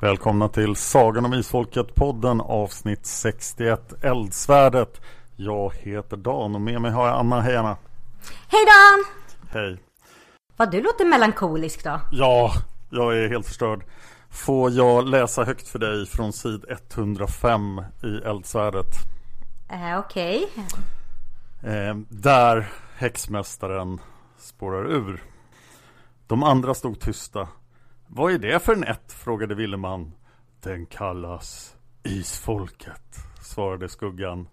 [0.00, 5.00] Välkomna till Sagan om Isfolket-podden avsnitt 61 Eldsvärdet.
[5.36, 7.40] Jag heter Dan och med mig har jag Anna.
[7.40, 7.76] Hej Anna!
[8.48, 9.04] Hej Dan!
[9.50, 9.78] Hej!
[10.56, 12.00] Vad du låter melankolisk då.
[12.10, 12.52] Ja,
[12.90, 13.84] jag är helt förstörd.
[14.30, 18.94] Får jag läsa högt för dig från sid 105 i Eldsvärdet?
[19.70, 20.48] Eh, Okej.
[21.62, 24.00] Eh, där häxmästaren
[24.38, 25.22] spårar ur.
[26.26, 27.48] De andra stod tysta.
[28.08, 29.12] Vad är det för ett?
[29.12, 30.12] frågade Villeman.
[30.62, 34.48] Den kallas Isfolket, svarade skuggan.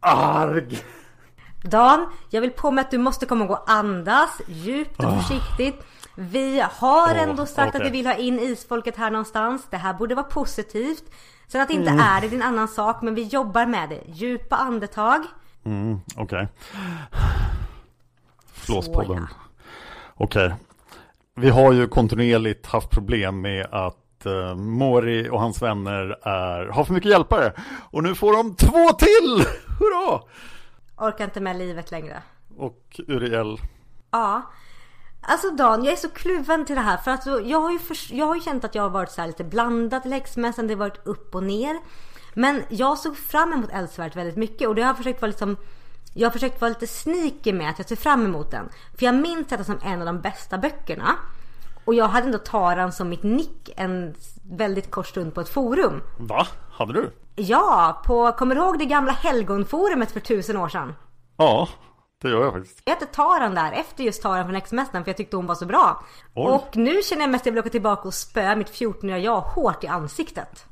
[0.00, 0.78] Arg!
[1.62, 5.84] Dan, jag vill på mig att du måste komma ihåg att andas djupt och försiktigt.
[6.14, 7.80] Vi har Åh, ändå sagt okej.
[7.80, 9.66] att vi vill ha in isfolket här någonstans.
[9.70, 11.04] Det här borde vara positivt.
[11.48, 13.02] Sen att det inte är det, är en annan sak.
[13.02, 14.02] Men vi jobbar med det.
[14.06, 15.24] Djupa andetag.
[15.64, 16.48] Mm, okej.
[18.54, 19.26] Så, Flåspodden.
[20.14, 20.54] Okej.
[21.40, 26.84] Vi har ju kontinuerligt haft problem med att eh, Mori och hans vänner är, har
[26.84, 27.52] för mycket hjälpare.
[27.90, 29.46] Och nu får de två till!
[29.78, 30.20] Hurra!
[30.96, 32.22] Orkar inte med livet längre.
[32.56, 33.58] Och Uriel.
[34.10, 34.42] Ja.
[35.20, 37.78] Alltså Dan, jag är så kluven till det här för att så- jag har ju,
[37.78, 40.66] förs- jag har ju känt att jag har varit så här lite blandad till häxmässan,
[40.66, 41.78] det har varit upp och ner.
[42.34, 45.56] Men jag såg fram emot Eldsvärd väldigt mycket och det har jag försökt vara liksom
[46.18, 48.68] jag har försökt vara lite sneaky med att jag ser fram emot den.
[48.98, 51.14] För jag minns detta som en av de bästa böckerna.
[51.84, 56.02] Och jag hade ändå Taran som mitt nick en väldigt kort stund på ett forum.
[56.18, 56.46] Va?
[56.70, 57.10] Hade du?
[57.36, 60.94] Ja, på, kommer du ihåg det gamla helgonforumet för tusen år sedan?
[61.36, 61.68] Ja,
[62.22, 62.82] det gör jag faktiskt.
[62.84, 65.66] Jag hette Taran där efter just Taran från Häxmästaren för jag tyckte hon var så
[65.66, 66.04] bra.
[66.34, 66.46] Oj.
[66.46, 69.40] Och nu känner jag mest att jag vill åka tillbaka och spöa mitt 14-åriga jag
[69.40, 70.66] hårt i ansiktet.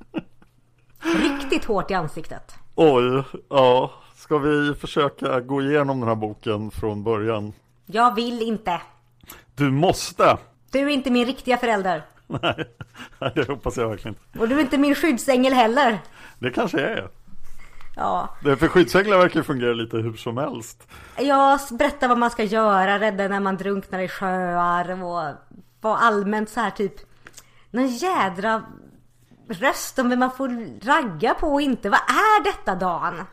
[1.01, 2.55] Riktigt hårt i ansiktet.
[2.75, 3.91] Oj, ja.
[4.27, 7.53] Ska vi försöka gå igenom den här boken från början?
[7.87, 8.81] Jag vill inte.
[9.55, 10.39] Du måste!
[10.71, 12.03] Du är inte min riktiga förälder.
[12.27, 12.65] Nej,
[13.35, 14.39] det hoppas jag verkligen inte.
[14.39, 15.99] Och du är inte min skyddsängel heller.
[16.39, 17.09] Det kanske jag är.
[17.97, 18.29] Ja.
[18.43, 20.89] Det för skyddsänglar verkar fungera lite hur som helst.
[21.19, 25.35] Jag berättar vad man ska göra, rädda när man drunknar i sjöar och
[25.81, 26.95] vara allmänt så här typ
[27.71, 28.63] någon jädra
[29.49, 31.91] röst om vem man får ragga på och inte.
[31.91, 33.25] Vad är detta Dan?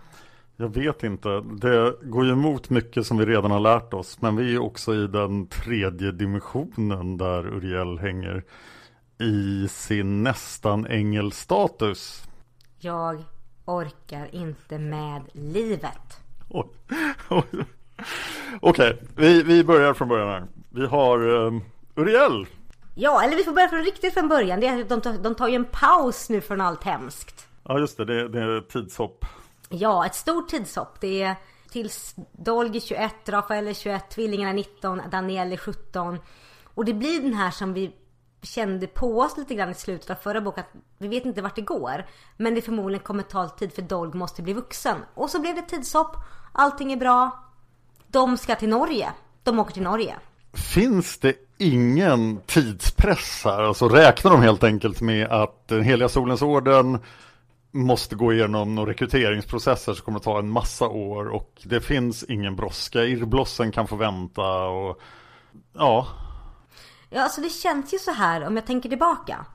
[0.57, 1.29] Jag vet inte.
[1.39, 4.21] Det går ju emot mycket som vi redan har lärt oss.
[4.21, 8.43] Men vi är också i den tredje dimensionen där Uriel hänger
[9.19, 12.23] i sin nästan ängelstatus.
[12.79, 13.23] Jag
[13.65, 16.19] orkar inte med livet.
[18.59, 20.43] Okej, vi, vi börjar från början här.
[20.69, 21.61] Vi har um,
[21.95, 22.47] Uriel.
[22.95, 24.59] Ja, eller vi får börja från riktigt från början.
[24.59, 27.47] Det är, att de, tar, de tar ju en paus nu från allt hemskt.
[27.63, 29.25] Ja just det, det, det är tidshopp.
[29.75, 31.01] Ja, ett stort tidshopp.
[31.01, 31.35] Det är
[31.69, 36.19] tills Dolgy 21, Rafael är 21, tvillingarna 19, Daniel är 17.
[36.63, 37.95] Och det blir den här som vi
[38.41, 40.63] kände på oss lite grann i slutet av förra boken.
[40.63, 42.05] Att vi vet inte vart det går.
[42.37, 44.97] Men det förmodligen kommer ta tid för Dolg måste bli vuxen.
[45.13, 46.17] Och så blev det tidshopp.
[46.51, 47.43] Allting är bra.
[48.07, 49.11] De ska till Norge.
[49.43, 50.15] De åker till Norge.
[50.53, 53.63] Finns det ingen tidspress här?
[53.63, 56.99] Alltså räknar de helt enkelt med att den heliga solens orden
[57.73, 62.23] måste gå igenom några rekryteringsprocesser som kommer att ta en massa år och det finns
[62.23, 63.03] ingen brådska.
[63.03, 65.01] Irrblossen kan få vänta och
[65.73, 66.07] ja.
[67.09, 69.45] Ja, alltså det känns ju så här om jag tänker tillbaka.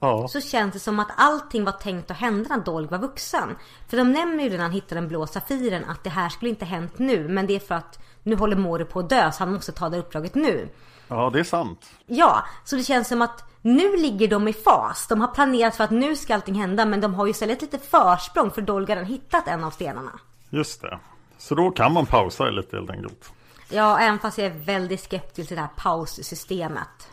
[0.00, 3.56] Ja, Så känns det som att allting var tänkt att hända när Dolg var vuxen.
[3.88, 6.64] För de nämner ju när han hittar den blå safiren att det här skulle inte
[6.64, 7.28] hänt nu.
[7.28, 9.88] Men det är för att nu håller Mori på att dö så han måste ta
[9.88, 10.68] det uppdraget nu.
[11.08, 11.90] Ja det är sant.
[12.06, 15.06] Ja, så det känns som att nu ligger de i fas.
[15.08, 17.78] De har planerat för att nu ska allting hända men de har ju istället lite
[17.78, 20.12] försprång för Dolg har hittat en av stenarna.
[20.50, 20.98] Just det.
[21.38, 23.32] Så då kan man pausa lite helt enkelt.
[23.70, 27.08] Ja, även fast jag är väldigt skeptisk till det här paussystemet.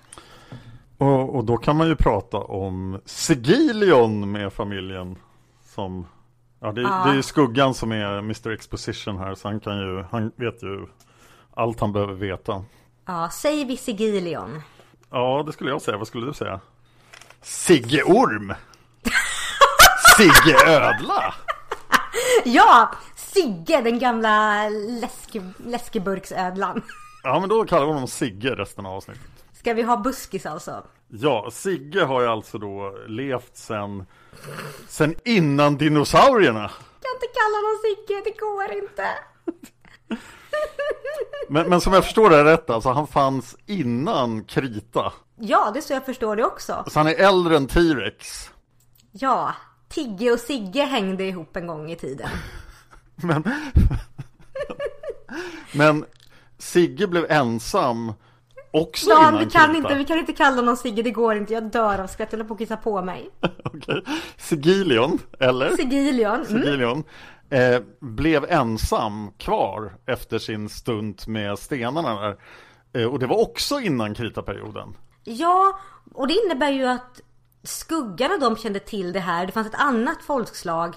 [0.98, 5.18] Och, och då kan man ju prata om Sigilion med familjen.
[5.66, 6.07] Som,
[6.60, 10.04] ja det, det är ju skuggan som är Mr Exposition här så han kan ju,
[10.12, 10.86] han vet ju
[11.54, 12.66] allt han behöver veta.
[13.06, 14.62] Ja, säger vi Sigilion.
[15.12, 16.60] Ja det skulle jag säga, vad skulle du säga?
[17.42, 18.54] Sigge Orm!
[20.18, 21.34] Sigge Ödla!
[22.46, 22.92] Ja!
[23.16, 26.82] Sigge, den gamla läsk, läskeburksödlan.
[27.24, 29.22] Ja men då kallar vi honom Sigge resten av avsnittet.
[29.54, 30.84] Ska vi ha buskis alltså?
[31.08, 34.06] Ja, Sigge har ju alltså då levt sen,
[34.88, 36.68] sen innan dinosaurierna.
[36.70, 39.08] Kan inte kalla honom Sigge, det går inte.
[41.50, 45.14] Men, men som jag förstår det rätt, alltså han fanns innan Krita.
[45.40, 46.84] Ja, det är så jag förstår det också.
[46.88, 48.50] Så han är äldre än T-Rex.
[49.12, 49.54] Ja,
[49.90, 52.30] Tigge och Sigge hängde ihop en gång i tiden.
[53.16, 53.44] Men,
[55.72, 56.06] men
[56.58, 58.14] Sigge blev ensam
[58.72, 59.78] också Dan, innan vi kan, Krita.
[59.78, 61.54] inte, vi kan inte kalla honom Sigge, det går inte.
[61.54, 63.30] Jag dör av skratt, jag på att kissa på mig.
[63.64, 64.04] Okej.
[64.38, 65.76] Sigilion, eller?
[65.76, 66.36] Sigilion.
[66.36, 66.46] Mm.
[66.46, 67.04] Sigilion.
[67.50, 72.38] Eh, blev ensam kvar efter sin stund med stenarna där.
[72.94, 74.98] Eh, och det var också innan Krita-perioden.
[75.24, 75.80] Ja,
[76.13, 77.22] och det innebär ju att
[77.63, 79.45] skuggarna de kände till det här.
[79.45, 80.95] Det fanns ett annat folkslag.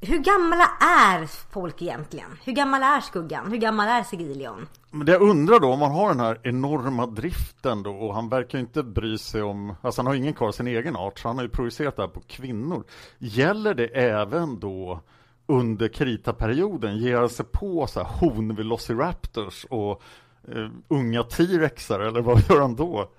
[0.00, 2.30] Hur gamla är folk egentligen?
[2.44, 3.50] Hur gammal är skuggan?
[3.50, 4.66] Hur gammal är Sigilion?
[4.90, 8.28] Men det jag undrar då, om man har den här enorma driften då och han
[8.28, 11.36] verkar inte bry sig om, alltså han har ingen kvar sin egen art, så han
[11.36, 12.84] har ju projicerat det här på kvinnor.
[13.18, 15.00] Gäller det även då
[15.46, 20.02] under kritaperioden, ger sig på så här honvelociraptors och
[20.48, 23.10] eh, unga T-rexar eller vad gör han då?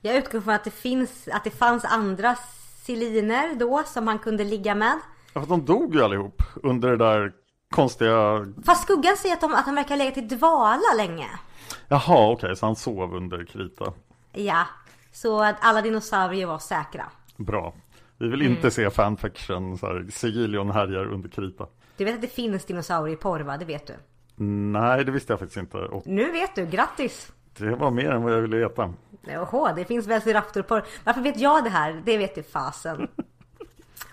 [0.00, 2.36] Jag utgår från att det, finns, att det fanns andra
[2.82, 4.98] siliner då som han kunde ligga med.
[5.32, 7.32] Ja, för de dog ju allihop under det där
[7.74, 11.26] konstiga, Fast skuggan säger att, de, att han verkar ha legat i dvala länge.
[11.88, 13.92] jaha okej, så han sov under krita.
[14.32, 14.66] Ja,
[15.12, 17.04] så att alla dinosaurier var säkra.
[17.36, 17.74] Bra.
[18.24, 21.66] Vi vill inte se fanfiction, så här, Sigilion härjar under krita.
[21.96, 23.56] Du vet att det finns dinosaurieporr va?
[23.56, 23.94] Det vet du.
[24.44, 25.76] Nej, det visste jag faktiskt inte.
[25.76, 27.32] Och Nu vet du, grattis!
[27.58, 28.94] det var mer än vad jag ville veta.
[29.22, 30.84] Jaha, det finns Velociraptor-porr.
[31.04, 32.02] Varför vet jag det här?
[32.04, 33.08] Det vet ju fasen.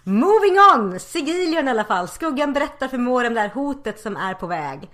[0.04, 1.00] Moving on!
[1.00, 2.08] Sigilion i alla fall.
[2.08, 4.90] Skuggan berättar för Morem det här hotet som är på väg.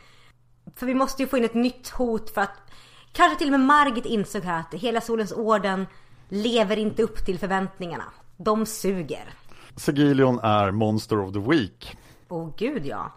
[0.75, 2.71] För vi måste ju få in ett nytt hot för att
[3.13, 5.85] kanske till och med Margit insåg här att hela Solens orden
[6.29, 8.03] lever inte upp till förväntningarna.
[8.37, 9.33] De suger.
[9.75, 11.97] Sigilion är Monster of the Week.
[12.29, 13.11] Åh gud ja.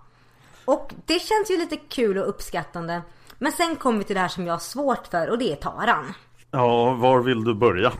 [0.64, 3.02] Och det känns ju lite kul och uppskattande.
[3.38, 5.56] Men sen kommer vi till det här som jag har svårt för och det är
[5.56, 6.14] Taran.
[6.50, 7.92] Ja, var vill du börja?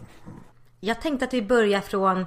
[0.81, 2.27] Jag tänkte att vi börjar från...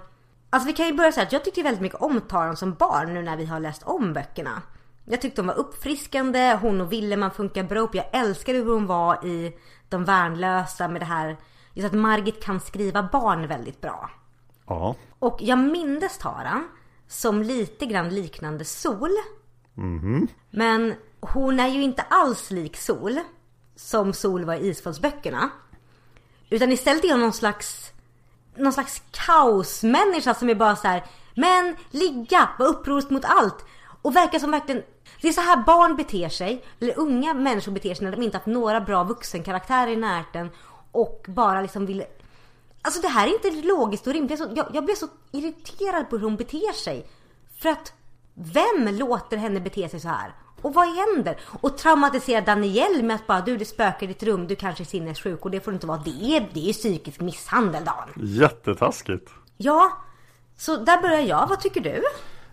[0.50, 2.74] Alltså vi kan ju börja så här att jag tyckte väldigt mycket om Taran som
[2.74, 4.62] barn nu när vi har läst om böckerna.
[5.06, 7.96] Jag tyckte hon var uppfriskande, hon och Villeman funkar bra upp.
[7.96, 9.54] Jag älskade hur hon var i
[9.90, 11.38] De värnlösa med det här...
[11.74, 14.10] Just att Margit kan skriva barn väldigt bra.
[14.68, 16.68] Ja, Och jag mindes Taran
[17.08, 19.12] som lite grann liknande Sol.
[20.50, 23.20] Men hon är ju inte alls lik Sol.
[23.76, 25.50] Som Sol var i Isfolksböckerna.
[26.50, 27.94] Utan istället är hon någon slags
[28.56, 31.04] någon slags kaosmänniska som är bara så här.
[31.36, 33.66] Men ligga, var upprorisk mot allt.
[34.02, 34.84] Och verkar som verkligen
[35.22, 38.38] det är så här barn beter sig, eller unga människor beter sig när de inte
[38.38, 40.50] haft några bra vuxenkaraktärer i närheten
[40.92, 42.04] och bara liksom vill
[42.86, 44.40] Alltså det här är inte logiskt och rimligt.
[44.56, 47.08] Jag, jag blev så irriterad på hur hon beter sig.
[47.58, 47.94] För att
[48.34, 50.34] vem låter henne bete sig så här?
[50.62, 51.40] Och vad händer?
[51.62, 54.86] Och traumatisera Daniel med att bara du det spökar i ditt rum, du kanske är
[54.86, 56.02] sinnessjuk och det får du inte vara.
[56.06, 58.10] Det är, det är psykisk misshandel Dan.
[58.16, 59.30] jättetaskigt.
[59.58, 59.92] Ja,
[60.58, 61.48] så där börjar jag.
[61.48, 62.04] Vad tycker du?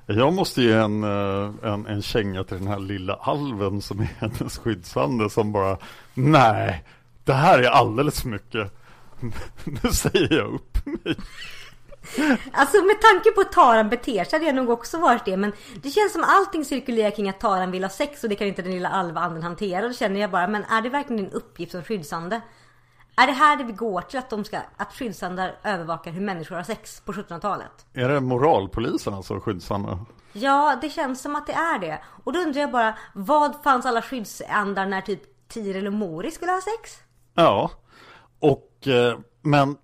[0.06, 4.16] Jag måste ge en, eh, en, en känga till den här lilla alven som är
[4.18, 5.78] hennes skyddsande som bara
[6.14, 6.84] Nej,
[7.24, 8.79] det här är alldeles för mycket.
[9.64, 11.16] Nu säger jag upp mig.
[12.52, 15.36] Alltså med tanke på att Taran beter sig hade jag nog också varit det.
[15.36, 18.46] Men det känns som allting cirkulerar kring att Taran vill ha sex och det kan
[18.46, 19.88] inte den lilla alvanden hantera.
[19.88, 22.40] Då känner jag bara, men är det verkligen din uppgift som skyddsande?
[23.16, 26.56] Är det här det vi går till att de ska, att skyddsandar övervakar hur människor
[26.56, 27.86] har sex på 1700-talet?
[27.94, 29.98] Är det moralpolisen alltså, skyddsandar?
[30.32, 32.00] Ja, det känns som att det är det.
[32.24, 36.52] Och då undrar jag bara, vad fanns alla skyddsandar när typ Tiril och Mori skulle
[36.52, 36.98] ha sex?
[37.34, 37.70] Ja,
[38.40, 39.76] och eh, men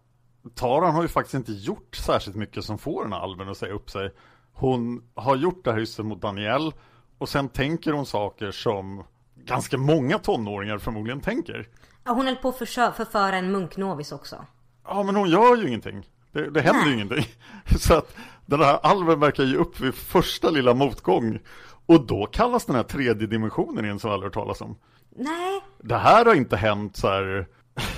[0.54, 3.72] Taran har ju faktiskt inte gjort särskilt mycket som får den här alven att säga
[3.74, 4.10] upp sig.
[4.52, 6.72] Hon har gjort det här huset mot Daniel
[7.18, 9.04] och sen tänker hon saker som
[9.44, 11.68] ganska många tonåringar förmodligen tänker.
[12.04, 14.44] Ja, hon höll på att försö- förföra en munknovis också.
[14.84, 16.06] Ja, men hon gör ju ingenting.
[16.32, 17.24] Det, det händer ju ingenting.
[17.78, 21.38] Så att den här alven verkar ge upp vid första lilla motgång.
[21.86, 24.78] Och då kallas den här tredje dimensionen igen som aldrig hört talas om.
[25.16, 27.46] Nej, Det här har inte hänt så här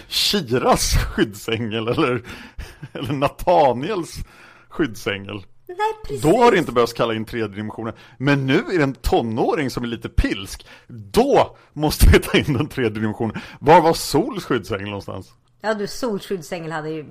[0.09, 2.23] Kiras skyddsängel eller,
[2.93, 4.15] eller Nathaniels
[4.69, 5.45] skyddsängel.
[5.67, 6.21] nej.
[6.23, 7.95] Då har det inte behövt kalla in tredje dimensionen.
[8.19, 10.67] Men nu är det en tonåring som är lite pilsk.
[10.87, 13.41] Då måste vi ta in den tredje dimensionen.
[13.61, 15.33] Var var Sols skyddsängel någonstans?
[15.61, 17.07] Ja du, solskyddsängel hade ju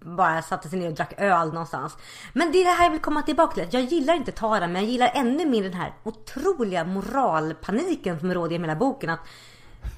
[0.00, 1.96] bara satte sig ner och drack öl någonstans.
[2.32, 3.68] Men det är det här jag vill komma tillbaka till.
[3.70, 8.56] Jag gillar inte Tara men jag gillar ännu mer den här otroliga moralpaniken som råder
[8.56, 9.10] i hela boken.
[9.10, 9.20] Att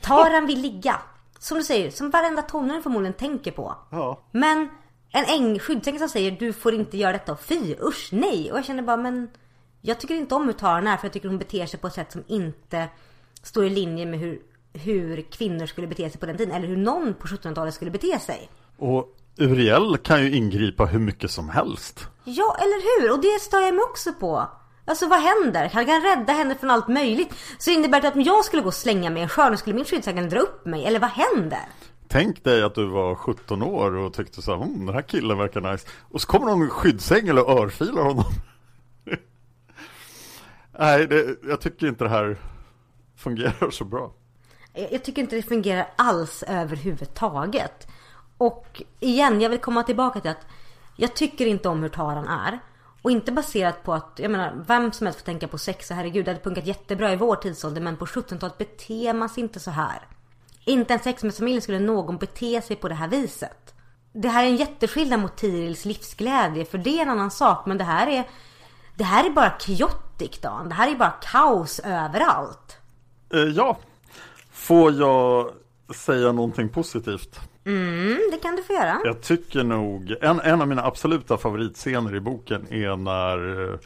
[0.00, 1.00] Taran vill ligga.
[1.38, 3.76] Som du säger, som varenda tonåring förmodligen tänker på.
[3.90, 4.20] Ja.
[4.32, 4.68] Men
[5.10, 8.52] en äng skyddsängel som säger du får inte göra detta och fy usch nej.
[8.52, 9.30] Och jag känner bara men
[9.80, 11.94] jag tycker inte om hur Taran är för jag tycker hon beter sig på ett
[11.94, 12.88] sätt som inte
[13.42, 14.40] står i linje med hur,
[14.72, 16.54] hur kvinnor skulle bete sig på den tiden.
[16.54, 18.50] Eller hur någon på 1700-talet skulle bete sig.
[18.78, 22.06] Och Uriel kan ju ingripa hur mycket som helst.
[22.24, 23.12] Ja, eller hur?
[23.12, 24.48] Och det stör jag mig också på.
[24.88, 25.70] Alltså vad händer?
[25.72, 27.34] Han kan rädda henne från allt möjligt.
[27.58, 29.76] Så innebär det att om jag skulle gå och slänga mig i en sjö, skulle
[29.76, 30.84] min skyddsängel dra upp mig?
[30.84, 31.68] Eller vad händer?
[32.08, 35.38] Tänk dig att du var 17 år och tyckte så här, hm, den här killen
[35.38, 35.88] verkar nice.
[36.10, 38.24] Och så kommer någon skyddsängel och örfilar honom.
[40.78, 42.36] Nej, det, jag tycker inte det här
[43.16, 44.12] fungerar så bra.
[44.72, 47.88] Jag jag tycker inte det fungerar alls överhuvudtaget.
[48.38, 50.46] Och igen, jag vill komma tillbaka till att
[50.96, 52.58] jag tycker inte om hur Taran är.
[53.02, 55.96] Och inte baserat på att, jag menar, vem som helst får tänka på sex och
[55.96, 59.60] herregud, det hade funkat jättebra i vår tidsålder men på 1700-talet beter man sig inte
[59.60, 60.06] så här.
[60.64, 63.74] Inte en familjen skulle någon bete sig på det här viset.
[64.12, 67.66] Det här är en jätteskillnad mot Tirils livsglädje, för det är en annan sak.
[67.66, 68.28] Men det här är,
[68.96, 70.68] det här är bara chaotic, Dan.
[70.68, 72.78] Det här är bara kaos överallt.
[73.32, 73.78] Eh, ja,
[74.50, 75.52] får jag
[75.94, 77.40] säga någonting positivt?
[77.68, 79.00] Mm, det kan du få göra.
[79.04, 83.78] Jag tycker nog, en, en av mina absoluta favoritscener i boken är när eh,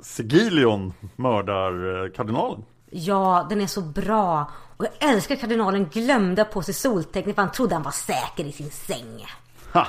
[0.00, 2.64] Sigilion mördar eh, kardinalen.
[2.90, 4.50] Ja, den är så bra.
[4.76, 8.52] Och jag älskar kardinalen glömde på sig soltecknet för han trodde han var säker i
[8.52, 9.26] sin säng.
[9.72, 9.86] Ha!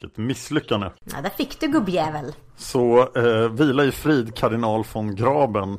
[0.00, 0.90] Vilket misslyckande.
[1.04, 2.34] Ja, där fick du gubbjävel.
[2.56, 5.78] Så eh, vila i frid kardinal von Graben.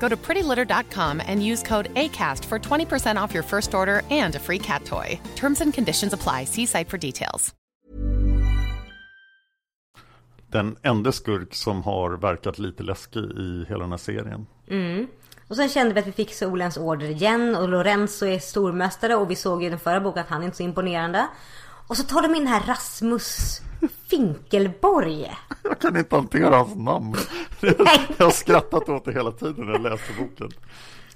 [0.00, 4.38] Go to prettylitter.com and use code ACAST for 20% off your first order and a
[4.38, 5.20] free cat toy.
[5.36, 6.46] Terms and conditions apply.
[6.46, 7.54] See site for details.
[10.52, 14.46] Den enda skurk som har verkat lite läskig i hela den här serien.
[15.48, 19.30] Och sen kände vi att vi fick solens order igen och Lorenzo är stormästare och
[19.30, 21.28] vi såg ju i den förra boken att han är inte så imponerande.
[21.90, 23.60] Och så tar de in den här Rasmus
[24.10, 25.36] Finkelborg.
[25.62, 27.14] Jag kan inte hantera hans namn.
[28.18, 30.50] Jag har skrattat åt det hela tiden när jag läste boken.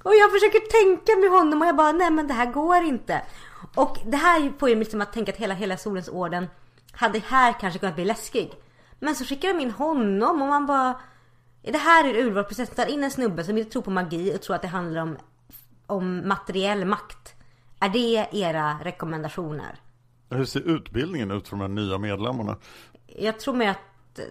[0.02, 3.23] Och jag försöker tänka med honom och jag bara nej men det här går inte.
[3.75, 6.47] Och det här får ju mig liksom att tänka att hela, hela solens orden
[6.93, 8.52] hade här kanske kunnat bli läskig.
[8.99, 11.00] Men så skickar de in honom och man bara...
[11.62, 12.71] Är det här er urvalsprocess?
[12.71, 15.16] Tar in en snubbe som inte tror på magi och tror att det handlar om,
[15.87, 17.35] om materiell makt.
[17.81, 19.81] Är det era rekommendationer?
[20.34, 22.56] Hur ser utbildningen ut för de här nya medlemmarna?
[23.06, 23.78] Jag tror mer att...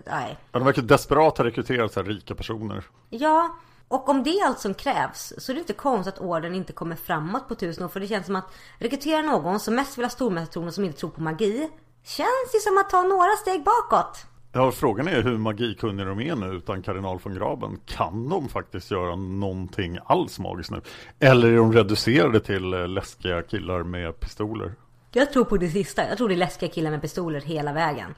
[0.06, 0.38] Nej.
[0.52, 2.84] Ja, de verkar desperat ha rekryterat så här rika personer.
[3.10, 3.58] Ja,
[3.88, 6.74] och om det är allt som krävs så är det inte konstigt att orden inte
[6.74, 7.88] kommer framåt på tusen år.
[7.88, 11.10] För det känns som att rekrytera någon som mest vill ha stormästartronen som inte tror
[11.10, 11.70] på magi.
[12.04, 14.26] Känns ju som att ta några steg bakåt.
[14.56, 17.80] Ja, frågan är hur magikunniga de är nu utan kardinal von Graben.
[17.86, 20.82] Kan de faktiskt göra någonting alls magiskt nu?
[21.20, 24.74] Eller är de reducerade till eh, läskiga killar med pistoler?
[25.14, 26.08] Jag tror på det sista.
[26.08, 28.16] Jag tror det är läskiga killar med pistoler hela vägen.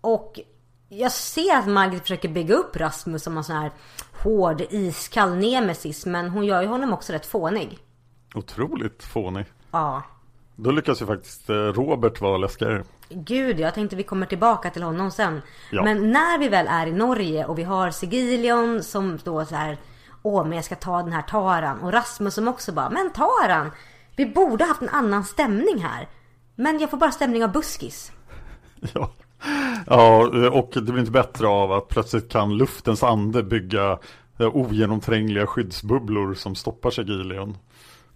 [0.00, 0.40] Och
[0.88, 3.70] jag ser att Margit försöker bygga upp Rasmus som en sån här
[4.22, 6.06] hård, iskall nemesis.
[6.06, 7.78] Men hon gör ju honom också rätt fånig.
[8.34, 9.46] Otroligt fånig.
[9.70, 10.02] Ja.
[10.56, 12.84] Då lyckas ju faktiskt eh, Robert vara läskigare.
[13.08, 15.42] Gud, jag tänkte vi kommer tillbaka till honom sen.
[15.70, 15.82] Ja.
[15.84, 19.78] Men när vi väl är i Norge och vi har Sigilion som då så här
[20.22, 21.80] Åh, men jag ska ta den här Taran.
[21.80, 23.70] Och Rasmus som också bara, men Taran!
[24.16, 26.08] Vi borde haft en annan stämning här.
[26.54, 28.12] Men jag får bara stämning av buskis.
[28.94, 29.12] Ja.
[29.86, 33.98] ja, och det blir inte bättre av att plötsligt kan luftens ande bygga
[34.38, 37.58] eh, ogenomträngliga skyddsbubblor som stoppar Sigilion.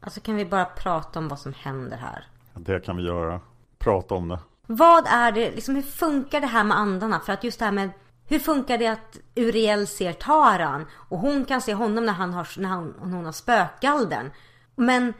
[0.01, 2.25] Alltså kan vi bara prata om vad som händer här?
[2.55, 3.41] Det kan vi göra.
[3.79, 4.39] Prata om det.
[4.67, 7.21] Vad är det, liksom hur funkar det här med andarna?
[7.21, 7.91] För att just det här med
[8.27, 12.49] hur funkar det att Uriel ser Taran och hon kan se honom när, han har,
[12.61, 14.31] när hon, hon har spökgalden.
[14.75, 15.15] Men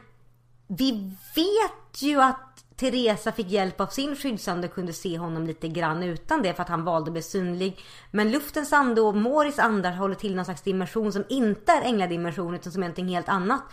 [0.77, 5.67] vi vet ju att Teresa fick hjälp av sin skyddsande och kunde se honom lite
[5.67, 7.79] grann utan det för att han valde att bli synlig.
[8.11, 12.55] Men luftens ande och Moris andar håller till någon slags dimension som inte är ängladimension
[12.55, 13.63] utan som är någonting helt annat.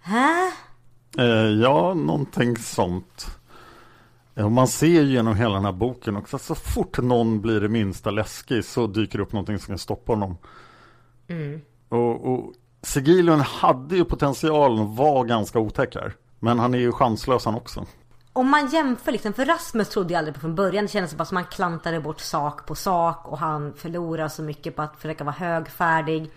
[0.00, 0.52] Hä?
[1.18, 3.26] Eh, ja, någonting sånt.
[4.34, 7.60] Ja, man ser ju genom hela den här boken också att så fort någon blir
[7.60, 10.36] det minsta läskig så dyker det upp någonting som kan stoppa honom.
[11.88, 16.12] Och, och Sigilion hade ju potentialen att vara ganska otäck här.
[16.38, 17.86] Men han är ju chanslös han också.
[18.32, 20.84] Om man jämför liksom, för Rasmus trodde jag aldrig på från början.
[20.84, 24.42] Det kändes bara som att han klantade bort sak på sak och han förlorar så
[24.42, 26.30] mycket på att försöka vara högfärdig.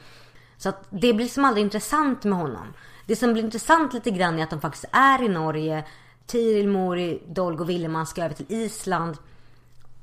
[0.57, 2.73] Så att det blir liksom aldrig intressant med honom.
[3.05, 5.83] Det som blir intressant lite grann är att de faktiskt är i Norge.
[6.25, 9.17] Tiril, Mori, Dolg och ska över till Island.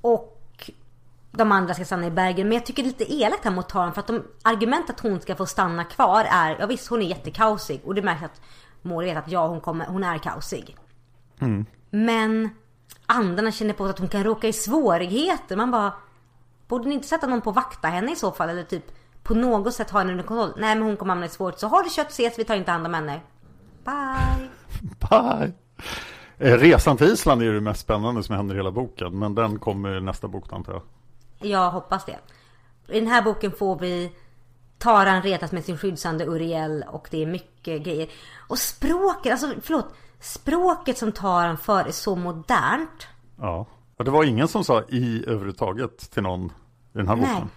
[0.01, 0.32] Och
[1.33, 2.49] de andra ska stanna i Bergen.
[2.49, 5.01] Men jag tycker det är lite elakt här mot Taran för att de, argument att
[5.01, 7.81] hon ska få stanna kvar är, ja visst hon är jättekaosig.
[7.85, 8.41] Och det märks att
[8.83, 10.77] Mori vet att ja hon, kommer, hon är kaosig.
[11.91, 12.51] Men
[13.07, 15.57] andarna känner på att hon kan råka i svårigheter.
[15.57, 15.93] Man bara,
[16.69, 18.49] borde ni inte sätta någon på att vakta henne i så fall?
[18.49, 18.85] Eller typ
[19.23, 20.53] på något sätt ha henne under kontroll.
[20.57, 21.59] Nej men hon kommer hamna i svårt.
[21.59, 23.21] Så har du kött ses, vi tar inte hand om henne.
[23.85, 24.49] Bye.
[25.11, 25.53] Bye!
[26.39, 29.19] Eh, Resan till Island är ju det mest spännande som händer i hela boken.
[29.19, 30.83] Men den kommer i nästa bok antar jag.
[31.43, 32.19] Jag hoppas det.
[32.89, 34.13] I den här boken får vi
[34.79, 38.09] Taran retas med sin skyddsande Uriel och det är mycket grejer.
[38.49, 39.95] Och språket, alltså förlåt.
[40.21, 43.07] Språket som Taran för är så modernt.
[43.39, 43.67] Ja.
[43.97, 46.51] Och det var ingen som sa i överhuvudtaget till någon i
[46.93, 47.27] den här Nej.
[47.35, 47.51] boken.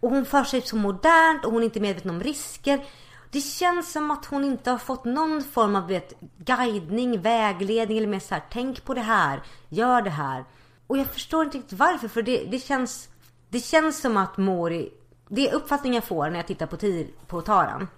[0.00, 2.84] Och hon för sig så modernt och hon är inte medveten om risker.
[3.30, 8.08] Det känns som att hon inte har fått någon form av vet, guidning, vägledning eller
[8.08, 10.44] mer så här, tänk på det här, gör det här.
[10.86, 13.08] Och jag förstår inte riktigt varför, för det, det känns
[13.48, 14.90] det känns som att Mori,
[15.28, 17.88] det är uppfattningen jag får när jag tittar på, Tir, på Taran.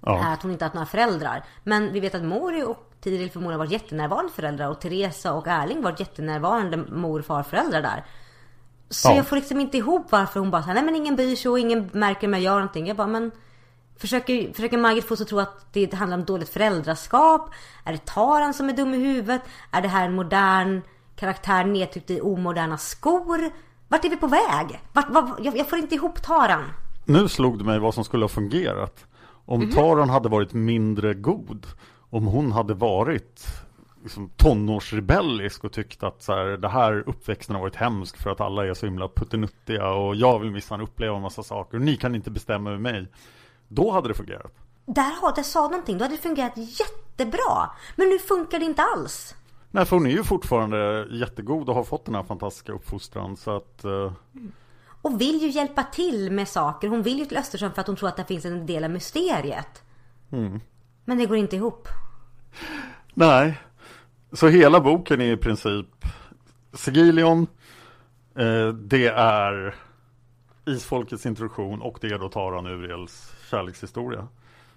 [0.00, 0.18] Ja.
[0.24, 1.44] Är att hon inte har haft några föräldrar.
[1.64, 5.82] Men vi vet att Mori och Tiril förmodligen varit jättenärvarande föräldrar och Teresa och Erling
[5.82, 8.04] varit jättenärvarande mor och farföräldrar där.
[8.88, 9.16] Så Ja.
[9.16, 11.58] jag får liksom inte ihop varför hon bara säger nej men ingen bryr sig och
[11.58, 12.86] ingen märker om jag gör någonting.
[12.86, 13.30] Jag bara men
[13.96, 17.50] Försöker, försöker Margit få oss att tro att det handlar om dåligt föräldraskap?
[17.84, 19.42] Är det Taran som är dum i huvudet?
[19.70, 20.82] Är det här en modern
[21.16, 23.50] karaktär nedtryckt i omoderna skor?
[23.92, 24.80] Vart är vi på väg?
[24.92, 26.64] Vart, vart, jag, jag får inte ihop Taran.
[27.04, 29.06] Nu slog det mig vad som skulle ha fungerat.
[29.44, 29.70] Om Mhm.
[29.72, 31.66] Taran hade varit mindre god.
[32.10, 33.46] Om hon hade varit
[34.02, 38.40] liksom, tonårsrebellisk och tyckt att så här, det här uppväxten har varit hemsk för att
[38.40, 41.96] alla är så himla puttinuttiga och jag vill minsann uppleva en massa saker och ni
[41.96, 43.06] kan inte bestämma över mig.
[43.68, 44.52] Då hade det fungerat.
[44.86, 45.98] Där, har, där sa någonting.
[45.98, 47.70] Då hade det fungerat jättebra.
[47.96, 49.34] Men nu funkar det inte alls.
[49.74, 53.56] Nej, för hon är ju fortfarande jättegod och har fått den här fantastiska uppfostran så
[53.56, 54.12] att eh,
[55.02, 56.88] Och vill ju hjälpa till med saker.
[56.88, 58.90] Hon vill ju till Östersjön för att hon tror att det finns en del av
[58.90, 59.82] mysteriet.
[61.04, 61.88] Men det går inte ihop.
[63.14, 63.60] Nej.
[64.32, 65.86] Så hela boken är i princip
[66.72, 67.46] Sigilion.
[68.38, 69.74] Eh, det är
[70.66, 74.28] Isfolkets introduktion och det är då Taran Uriels kärlekshistoria.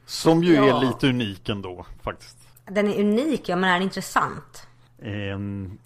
[0.06, 0.78] Som ju Ja.
[0.78, 2.38] är lite unik ändå faktiskt.
[2.66, 4.68] Den är unik, ja men är den intressant?
[5.06, 5.78] Ehm,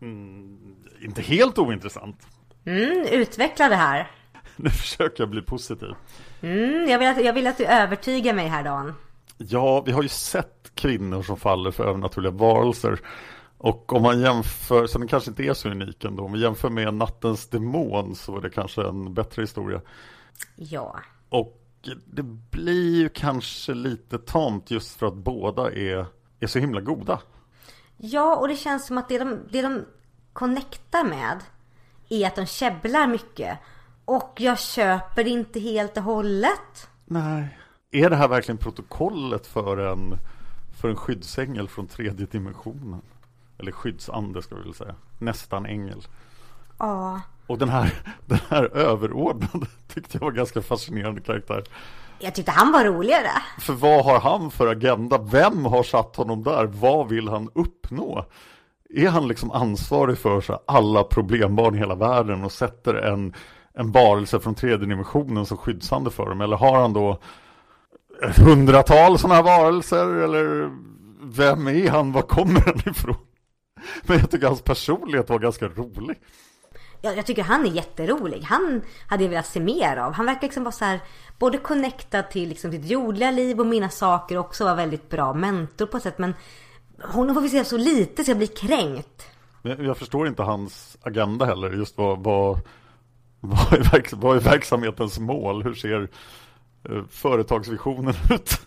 [0.00, 2.26] mm, inte helt ointressant.
[2.64, 4.10] Mm, utveckla det här.
[4.56, 5.88] Nu försöker jag bli positiv.
[6.40, 8.92] Mm, jag, vill att, jag vill att du övertygar mig här Dan.
[9.38, 13.00] Ja, vi har ju sett kvinnor som faller för övernaturliga varelser.
[13.58, 16.70] Och om man jämför, så den kanske inte är så unik ändå, om vi jämför
[16.70, 19.80] med Nattens Demon så är det kanske en bättre historia.
[20.56, 20.96] Ja.
[21.28, 21.60] Och
[22.04, 26.06] det blir ju kanske lite tamt just för att båda är,
[26.40, 27.20] är så himla goda.
[27.96, 29.84] Ja, och det känns som att det de, det de
[30.32, 31.40] connectar med
[32.08, 33.58] är att de käbblar mycket.
[34.04, 36.88] Och jag köper det inte helt och hållet.
[37.04, 37.58] Nej.
[37.90, 40.18] Är det här verkligen protokollet för en,
[40.80, 43.02] för en skyddsängel från tredje dimensionen?
[43.58, 44.94] Eller skyddsande ska vi väl säga.
[45.18, 46.02] Nästan ängel.
[46.78, 47.20] Ja.
[47.46, 47.94] Och den här,
[48.26, 51.64] den här överordnade tyckte jag var ganska fascinerande karaktär.
[52.18, 53.30] Jag tyckte han var roligare.
[53.60, 55.18] För vad har han för agenda?
[55.18, 56.64] Vem har satt honom där?
[56.64, 58.24] Vad vill han uppnå?
[58.94, 63.34] Är han liksom ansvarig för så alla problembarn i hela världen och sätter en,
[63.74, 66.40] en varelse från tredje dimensionen som skyddsande för dem?
[66.40, 67.18] Eller har han då
[68.22, 70.06] ett hundratal sådana här varelser?
[70.06, 70.70] Eller
[71.22, 72.12] vem är han?
[72.12, 73.16] Var kommer han ifrån?
[74.02, 76.16] Men jag tycker hans personlighet var ganska rolig.
[77.04, 78.42] Jag, jag tycker han är jätterolig.
[78.42, 80.12] Han hade jag velat se mer av.
[80.12, 81.00] Han verkar liksom vara så här,
[81.38, 85.34] både connectad till liksom sitt jordliga liv och mina saker och också vara väldigt bra
[85.34, 86.18] mentor på ett sätt.
[86.18, 86.34] Men
[87.02, 89.26] honom får vi se så lite så jag blir kränkt.
[89.62, 91.70] Jag, förstår inte hans agenda heller.
[91.70, 92.58] Just vad, vad,
[93.40, 95.62] vad, är, verks, vad är verksamhetens mål?
[95.62, 96.08] Hur ser
[96.88, 98.60] eh, företagsvisionen ut?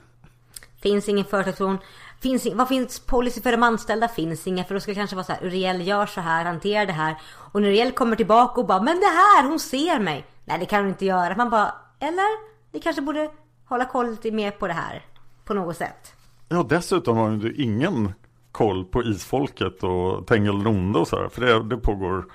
[0.82, 1.78] Finns ingen företagsvision.
[2.20, 4.08] Finns, vad finns policy för de anställda?
[4.08, 4.64] Finns inga.
[4.64, 5.46] För då ska det kanske vara så här.
[5.46, 7.16] Uriel gör så här, hanterar det här.
[7.52, 10.26] Och när Uriel kommer tillbaka och bara Men det här, hon ser mig.
[10.46, 11.36] Nej det kan hon inte göra.
[11.36, 12.48] Man bara Eller?
[12.72, 13.30] Vi kanske borde
[13.66, 15.06] hålla koll lite mer på det här.
[15.46, 16.14] På något sätt.
[16.50, 18.14] Ja dessutom har du ingen
[18.52, 21.30] koll på isfolket och Tengilronde och sådär.
[21.30, 22.26] För det, det pågår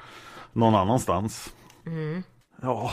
[0.53, 1.53] någon annanstans.
[1.87, 2.23] Mm.
[2.62, 2.90] Ja.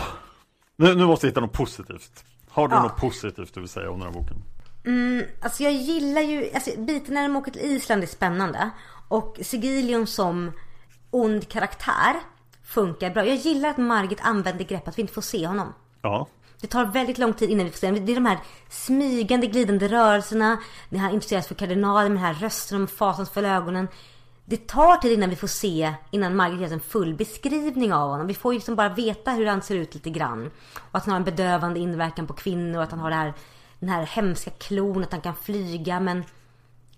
[0.75, 2.23] Nu, nu måste jag hitta något positivt.
[2.49, 2.83] Har du Ja.
[2.83, 4.43] något positivt du vill säga om den här boken?
[4.85, 8.69] Mm, alltså jag gillar ju, alltså biten när de åker till Island är spännande.
[9.07, 10.51] Och Sigilion som
[11.11, 12.15] ond karaktär
[12.63, 13.25] funkar bra.
[13.25, 15.73] Jag gillar att Margit använder greppet att vi inte får se honom.
[16.01, 16.27] Ja.
[16.61, 18.05] Det tar väldigt lång tid innan vi får se honom.
[18.05, 18.39] Det är de här
[18.69, 20.57] smygande, glidande rörelserna.
[20.89, 23.87] När han intresserar sig för kardinalen med den här rösten och fasansfulla ögonen.
[24.45, 28.27] Det tar tid innan vi får se, innan Margit ger en full beskrivning av honom.
[28.27, 30.51] Vi får ju liksom bara veta hur han ser ut lite grann.
[30.75, 33.33] Och att han har en bedövande inverkan på kvinnor och att han har det här,
[33.79, 35.99] den här hemska klon, att han kan flyga.
[35.99, 36.23] Men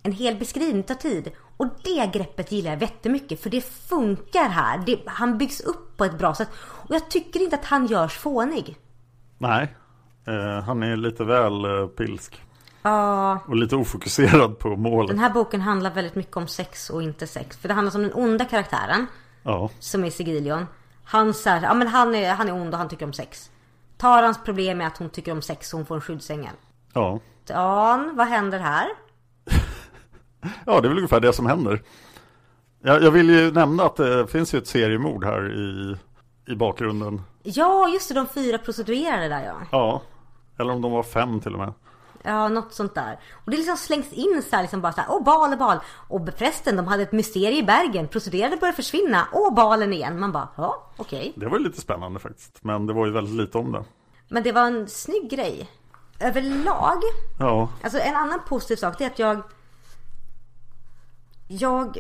[0.04, 1.32] en hel beskrivning tar tid.
[1.58, 4.78] Och det greppet gillar jag jättemycket för det funkar här.
[4.86, 6.50] Det, han byggs upp på ett bra sätt.
[6.62, 8.78] Och jag tycker inte att han görs fånig.
[9.38, 9.76] Nej.
[10.28, 12.42] Eh, han är lite väl eh, pilsk.
[12.82, 15.10] Ja, Och lite ofokuserad på målet.
[15.10, 17.58] den här boken handlar väldigt mycket om sex och inte sex.
[17.58, 19.08] För det handlar om den onda karaktären.
[19.44, 19.70] Ja.
[19.80, 20.66] Som är Sigilion.
[21.04, 23.52] Han, så här, ja, men han, är, han är ond och han tycker om sex.
[23.98, 26.54] Tarans problem är att hon tycker om sex och hon får en skyddsängel.
[26.94, 27.20] Ja.
[27.48, 28.88] Dan, vad händer här?
[30.66, 31.82] Ja, det är väl ungefär det som händer.
[32.84, 35.96] Jag, jag vill ju nämna att det finns ju ett seriemord här i,
[36.52, 37.22] i bakgrunden.
[37.44, 39.56] Ja, just det, de fyra prostituerade där ja.
[39.72, 40.02] Ja,
[40.60, 41.74] eller om de var fem till och med.
[42.24, 43.20] Ja, något sånt där.
[43.46, 45.78] Och det liksom slängs in så här, liksom bara så här, åh bal, bal.
[46.08, 48.08] Och förresten, de hade ett mysterium i Bergen.
[48.08, 49.28] Prostituerade började försvinna.
[49.34, 50.20] Åh, balen igen.
[50.20, 51.34] Man bara, ja, okej.
[51.36, 52.64] Det var ju lite spännande faktiskt.
[52.64, 53.84] Men det var ju väldigt lite om det.
[54.30, 55.70] Men det var en snygg grej.
[56.22, 57.02] Överlag,
[57.40, 59.42] Ja, alltså en annan positiv sak det är att jag...
[61.48, 61.98] Jag...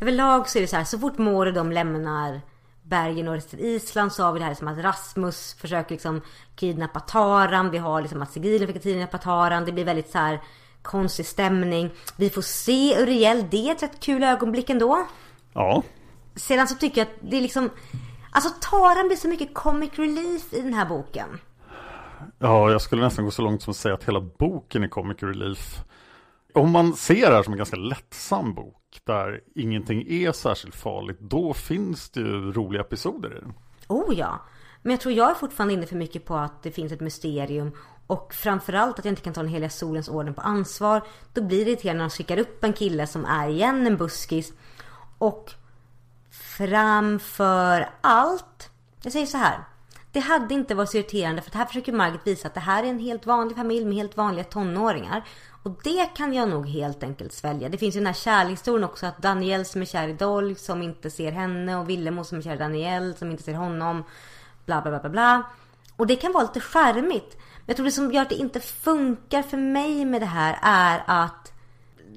[0.00, 2.40] Överlag så är det så här, så fort Mår och de lämnar
[2.82, 6.20] Bergen och Island så har vi det här som att Rasmus försöker liksom
[6.56, 7.70] kidnappa Taran.
[7.70, 9.64] Vi har liksom att Sigilien försöker kidnappa Taran.
[9.64, 10.40] Det blir väldigt så här
[10.82, 11.90] konstig stämning.
[12.16, 13.46] Vi får se Uriel.
[13.50, 15.06] Det är ett rätt kul ögonblick ändå.
[15.52, 15.82] ja,
[16.34, 17.70] Sedan så tycker jag att det är liksom...
[18.30, 21.38] Alltså Taran blir så mycket comic relief i den här boken
[22.38, 25.22] ja, jag skulle nästan gå så långt som att säga att hela boken är comic
[25.22, 25.80] relief.
[26.54, 31.20] Om man ser det här som en ganska lättsam bok där ingenting är särskilt farligt,
[31.20, 33.54] då finns det ju roliga episoder i den.
[33.88, 34.42] Oh ja.
[34.82, 37.72] Men jag tror jag är fortfarande inne för mycket på att det finns ett mysterium.
[38.06, 41.02] Och framförallt att jag inte kan ta den heliga solens orden på ansvar.
[41.32, 44.52] Då blir det irriterande när de skickar upp en kille som är igen en buskis.
[45.18, 45.52] Och
[46.30, 48.70] framför allt.
[49.02, 49.58] Jag säger så här.
[50.16, 52.86] Det hade inte varit så irriterande för här försöker Margit visa att det här är
[52.86, 55.24] en helt vanlig familj med helt vanliga tonåringar.
[55.62, 57.68] Och det kan jag nog helt enkelt svälja.
[57.68, 60.82] Det finns ju den här kärlekshistorien också att Daniel som är kär i Dolly som
[60.82, 64.04] inte ser henne och Villemo som är kär i Daniel som inte ser honom.
[64.66, 65.42] Bla bla bla bla bla.
[65.96, 67.36] Och det kan vara lite charmigt.
[67.36, 70.58] Men jag tror det som gör att det inte funkar för mig med det här
[70.62, 71.52] är att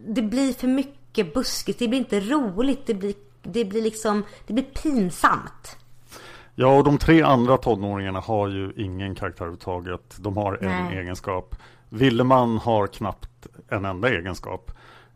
[0.08, 1.76] det blir för mycket buskis.
[1.78, 2.88] Det blir inte roligt.
[2.88, 5.78] Det blir, det blir liksom, det blir pinsamt.
[6.62, 10.18] Ja, och de tre andra tonåringarna har ju ingen karaktär överhuvudtaget.
[10.20, 10.98] De har en Nej.
[10.98, 11.56] egenskap.
[11.90, 14.72] Villeman har knappt en enda egenskap.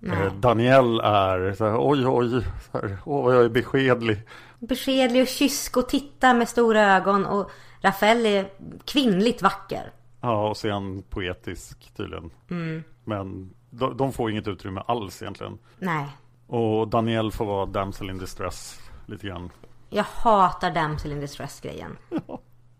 [0.05, 2.29] Eh, Daniel är så här, oj, oj,
[2.71, 4.21] så här, åh, jag är beskedlig.
[4.59, 7.51] Beskedlig och kysk och tittar med stora ögon och
[7.81, 8.49] Rafael är
[8.85, 9.91] kvinnligt vacker.
[10.21, 12.29] Ja, och han poetisk tydligen.
[12.49, 12.83] Mm.
[13.03, 15.57] Men de, de får inget utrymme alls egentligen.
[15.79, 16.05] Nej.
[16.47, 19.49] Och Daniel får vara damsel in distress lite grann.
[19.93, 21.97] Jag hatar damsel in distress grejen.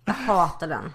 [0.06, 0.94] Jag hatar den.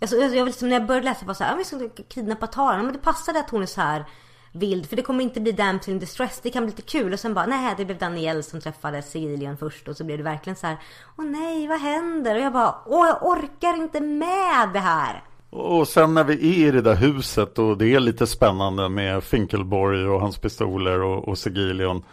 [0.00, 2.46] Alltså, jag, jag, liksom, när jag började läsa var så här, ah, vi ska kidnappa
[2.46, 2.84] Taran.
[2.84, 4.04] Men det passade att hon är så här
[4.52, 4.88] vild.
[4.88, 6.40] För det kommer inte bli damsel in distress.
[6.42, 7.12] Det kan bli lite kul.
[7.12, 9.88] Och sen bara, nej det blev Daniel som träffade Sigilion först.
[9.88, 10.76] Och så blev det verkligen så här,
[11.18, 12.34] åh nej vad händer?
[12.34, 15.22] Och jag bara, åh jag orkar inte med det här.
[15.50, 19.24] Och sen när vi är i det där huset och det är lite spännande med
[19.24, 22.04] Finkelborg och hans pistoler och, och Sigilion.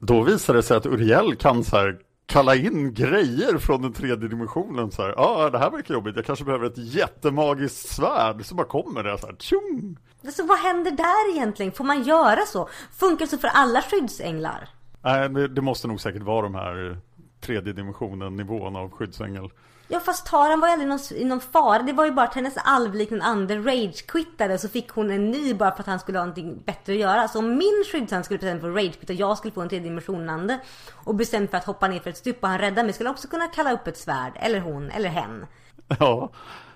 [0.00, 4.28] Då visar det sig att Uriel kan så här kalla in grejer från den tredje
[4.28, 5.14] dimensionen så här.
[5.16, 6.16] Ja, ah, det här verkar jobbigt.
[6.16, 8.44] Jag kanske behöver ett jättemagiskt svärd.
[8.44, 9.36] Så bara kommer det så här.
[9.38, 9.96] Tjong!
[10.24, 11.72] Alltså vad händer där egentligen?
[11.72, 12.68] Får man göra så?
[12.92, 14.68] Funkar det så för alla skyddsänglar?
[15.02, 16.98] Nej, det, det måste nog säkert vara de här
[17.40, 19.50] tredje dimensionen nivån av skyddsängel.
[19.88, 21.82] Ja fast Taran var ju aldrig någon, i någon fara.
[21.82, 25.70] Det var ju bara att hennes alvliknande ande rage-quittade så fick hon en ny bara
[25.74, 27.28] för att han skulle ha någonting bättre att göra.
[27.28, 30.60] Så om min skyddsande skulle bestämma för rage-quitta och jag skulle få en tredje dimensionande
[30.92, 33.14] och bestämt för att hoppa ner för ett stup och han räddar mig skulle jag
[33.14, 34.32] också kunna kalla upp ett svärd.
[34.34, 35.46] Eller hon, eller hen.
[35.98, 36.30] Ja,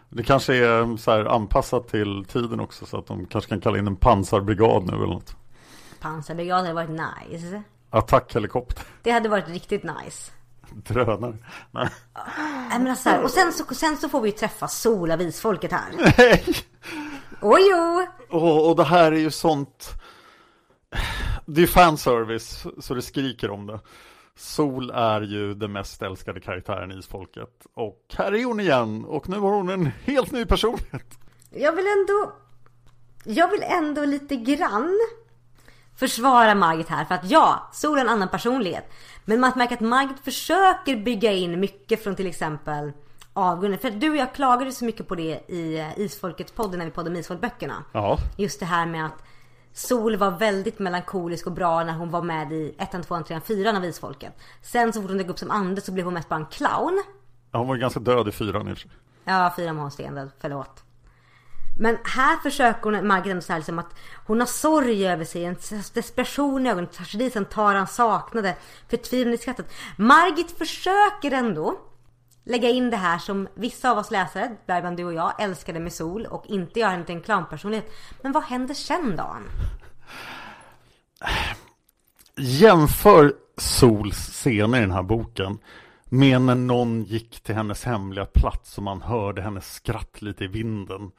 [0.08, 3.78] det kanske är så här anpassat till tiden också så att de kanske kan kalla
[3.78, 5.36] in en pansarbrigad nu eller något.
[6.00, 6.90] Pansarbrigad hade varit
[7.30, 7.62] nice.
[7.90, 10.32] Attackhelikopter, Det hade varit riktigt nice.
[10.74, 11.36] Drönare.
[11.70, 11.88] Nej.
[12.70, 16.12] Men alltså, här, och sen så, sen så får vi ju träffa Solavisfolket här.
[16.18, 16.44] Nej.
[17.42, 18.06] Oj jo!
[18.38, 19.88] Och, och det här är ju sånt
[21.46, 23.80] Det är fanservice så det skriker om det
[24.36, 29.28] Sol är ju den mest älskade karaktären i Isfolket Och här är hon igen och
[29.28, 31.18] nu har hon en helt ny personlighet
[31.50, 32.32] Jag vill ändå...
[33.24, 34.98] Jag vill ändå lite grann
[36.00, 37.04] försvara Margit här.
[37.04, 38.92] För att ja, Sol är en annan personlighet.
[39.24, 42.92] Men man märker att Margit försöker bygga in mycket från till exempel
[43.32, 43.80] avgrunden.
[43.80, 47.10] För du och jag klagade så mycket på det i Isfolkets podd när vi poddade
[47.10, 47.84] om Isfolkböckerna.
[47.92, 49.22] Ja, Just det här med att
[49.72, 53.76] Sol var väldigt melankolisk och bra när hon var med i ettan, tvåan, trean, fyran
[53.76, 54.32] av Isfolket.
[54.62, 57.02] Sen så fort hon dök upp som ande så blev hon mest bara en clown.
[57.52, 58.74] hon var ganska död i fyran i.
[59.24, 60.84] Ja, fyra månader stendöd, förlåt.
[61.80, 63.94] Men här försöker hon, Margit ändå säga liksom att
[64.26, 65.56] hon har sorg över sig, en
[65.94, 68.56] desperation i ögonen, tragedi som Taran saknade,
[68.88, 69.72] förtvivlan i skrattet.
[69.96, 71.78] Margit försöker ändå
[72.44, 75.92] lägga in det här som vissa av oss läsare, däribland du och jag, älskade med
[75.92, 77.92] Sol och inte göra henne till en clownpersonlighet.
[78.22, 79.36] Men vad händer sen då?
[82.36, 85.58] Jämför Sols scener i den här boken
[86.04, 90.46] med när någon gick till hennes hemliga plats och man hörde hennes skratt lite i
[90.46, 91.10] vinden.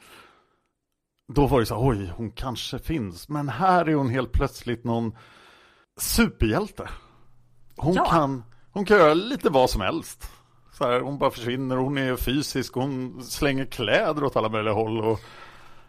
[1.28, 3.30] Då var det så oj, hon kanske finns.
[3.30, 5.16] Men här är hon helt plötsligt någon
[6.00, 6.90] superhjälte.
[7.78, 8.06] Hon, Ja.
[8.06, 10.32] kan, hon kan göra lite vad som helst.
[10.74, 15.02] Så här, hon bara försvinner, hon är fysisk, hon slänger kläder åt alla möjliga håll.
[15.02, 15.20] Och,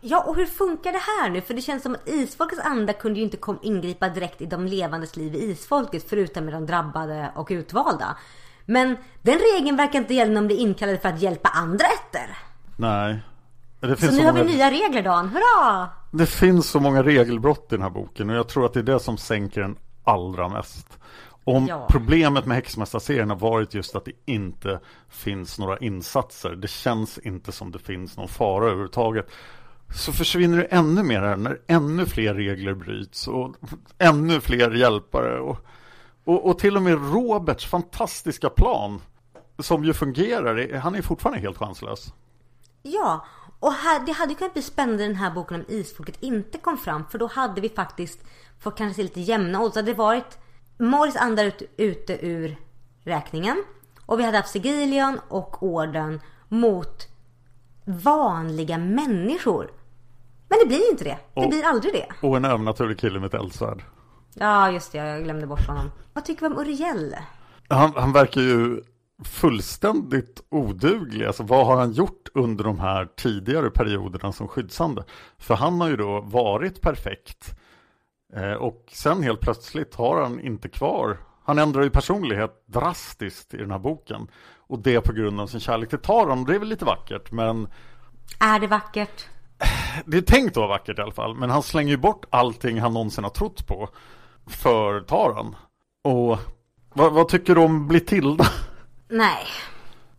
[0.05, 1.41] Ja, och hur funkar det här nu?
[1.41, 4.67] För det känns som att Isfolkets anda kunde ju inte kom ingripa direkt i de
[4.67, 8.17] levandes liv i Isfolket förutom med de drabbade och utvalda.
[8.67, 12.39] Men den regeln verkar inte gälla om de blir inkallade för att hjälpa andra ätter.
[12.77, 13.21] nej.
[13.83, 15.89] Det Så finns nu så har vi nya regler Dan, hurra!
[16.11, 18.85] Det finns så många regelbrott i den här boken och jag tror att det är
[18.85, 20.99] det som sänker den allra mest.
[21.45, 21.87] Om Ja.
[21.91, 26.51] problemet med Häxmästarserien har varit just att det inte finns några insatser.
[26.51, 29.31] Det känns inte som det finns någon fara överhuvudtaget.
[29.95, 33.55] Så försvinner det ännu mer här när ännu fler regler bryts och
[33.99, 35.41] ännu fler hjälpare.
[35.41, 35.57] Och,
[36.25, 39.01] och, och till och med Roberts fantastiska plan
[39.59, 42.13] som ju fungerar, han är fortfarande helt chanslös.
[42.83, 43.25] Ja,
[43.63, 47.05] och här, det hade kunnat bli spännande den här boken om Isfolket inte kom fram.
[47.11, 48.21] För då hade vi faktiskt
[48.61, 49.75] fått kanske se lite jämna odds.
[49.75, 50.39] Det hade varit
[50.79, 52.57] Morris andar ut, ute ur
[53.05, 53.65] räkningen.
[54.07, 57.09] Och vi hade haft Sigilion och Orden mot
[57.85, 59.71] vanliga människor.
[60.49, 61.19] Men det blir inte det.
[61.35, 62.07] Det Och- blir aldrig det.
[62.27, 63.85] Och en övernaturlig kille med ett eldsvärd.
[64.35, 64.99] Ja, just det.
[64.99, 65.91] Jag glömde bort honom.
[66.13, 67.17] Vad tycker vi om Uriel?
[67.69, 68.81] Han, han verkar ju
[69.25, 71.27] fullständigt oduglig.
[71.27, 75.05] Alltså vad har han gjort under de här tidigare perioderna som skyddsande?
[75.39, 77.55] För han har ju då varit perfekt.
[78.37, 81.19] Eh, och sen helt plötsligt har han inte kvar.
[81.45, 84.29] Han ändrar ju personlighet drastiskt i den här boken.
[84.57, 86.39] Och det på grund av sin kärlek till Taran.
[86.41, 87.69] Och Det är väl lite vackert men
[88.41, 89.27] Är det vackert?
[90.07, 91.35] det är tänkt att vara vackert i alla fall.
[91.35, 93.89] Men han slänger ju bort allting han någonsin har trott på.
[94.47, 95.57] För Taran.
[96.05, 96.39] Och
[96.95, 98.45] vad, vad tycker du om Blitilda?
[99.13, 99.47] Nej.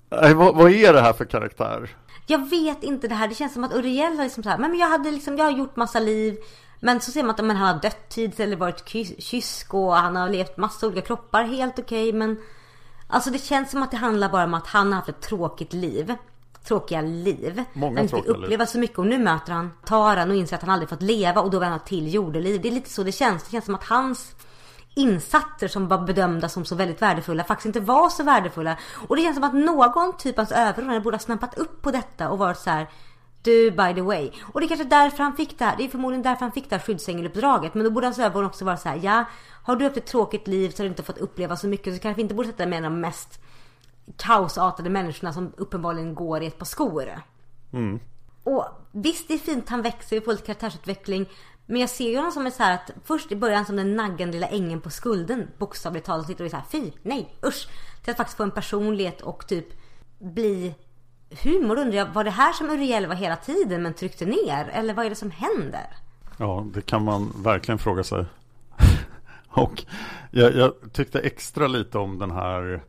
[0.10, 1.90] Nej, vad, vad är det här för karaktär?
[2.28, 3.28] Jag vet inte det här.
[3.28, 5.52] Det känns som att Uriel har liksom så här, men jag hade liksom, jag har
[5.52, 6.38] gjort massa liv.
[6.80, 9.96] Men så ser man att men, han har dött tidigt eller varit ky- kysk och
[9.96, 11.44] han har levt massa olika kroppar.
[11.44, 12.38] Helt okej men
[13.08, 15.74] Alltså det känns som att det handlar bara om att han har haft ett tråkigt
[15.74, 16.16] liv.
[16.68, 17.64] Tråkiga liv.
[17.74, 18.44] Många han fick tråkiga liv.
[18.44, 21.42] uppleva så mycket och nu möter han Taran och inser att han aldrig fått leva
[21.42, 22.62] och då vill han ha till jordeliv.
[22.62, 23.44] Det är lite så det känns.
[23.44, 24.36] Det känns som att hans
[24.96, 28.78] insatser som var bedömda som så väldigt värdefulla faktiskt inte var så värdefulla.
[29.08, 32.30] Och det känns som att någon typ av överordnade borde ha snappat upp på detta
[32.30, 32.90] och varit så här.
[33.42, 34.32] Du, by the way.
[34.54, 35.78] Och det är kanske därför han fick det här.
[35.78, 37.74] Det är förmodligen därför han fick det här skyddsängel-uppdraget.
[37.74, 39.00] Men då borde hans överordnade också vara så här.
[39.04, 39.26] Ja,
[39.64, 41.96] har du haft ett tråkigt liv så har du inte fått uppleva så mycket.
[41.96, 43.42] Så kanske vi inte borde sätta med de mest
[44.18, 47.22] kaosartade människorna som uppenbarligen går i ett par skor.
[48.44, 51.30] Och visst, det är fint, han växer, vi får lite karaktärsutveckling.
[51.66, 53.96] Men jag ser ju honom som är så här att först i början som den
[53.96, 55.48] naggande lilla ängen på skulden.
[55.58, 57.68] Bokstavligt talat sitter och är så här, fy, nej, usch.
[58.04, 59.66] Till att faktiskt få en personlighet och typ
[60.20, 60.76] bli
[61.44, 64.70] humor undrar jag, var det här som Uriel var hela tiden men tryckte ner?
[64.74, 65.88] Eller vad är det som händer?
[66.38, 68.26] Ja, det kan man verkligen fråga sig.
[69.48, 69.84] Och
[70.32, 72.84] jag, jag tyckte extra lite om den här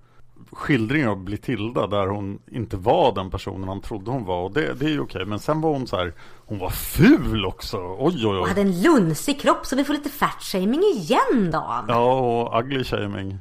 [0.52, 4.42] skildringen av Blitilda där hon inte var den personen han trodde hon var.
[4.42, 5.24] Och det, det är ju okej.
[5.26, 6.12] Men sen var hon så här,
[6.46, 7.76] hon var ful också.
[7.98, 8.48] Oj, oj, Och oj.
[8.48, 11.84] hade en lunsig kropp så vi får lite fat-shaming igen då.
[11.88, 13.38] Ja, och ugly shaming.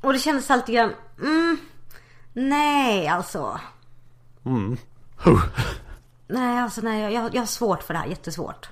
[0.00, 1.56] Och det kändes alltid grann, mm,
[2.32, 3.60] nej alltså.
[4.46, 4.76] Mm.
[5.16, 5.42] Huh.
[6.26, 8.68] Nej alltså nej, jag, jag har svårt för det här, jättesvårt.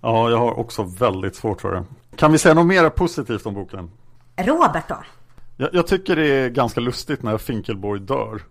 [0.00, 1.84] Ja, jag har också väldigt svårt för det.
[2.16, 3.90] Kan vi säga något mer positivt om boken?
[4.36, 4.98] Robert då?
[5.60, 8.42] Jag, jag tycker det är ganska lustigt när Finkelborg dör.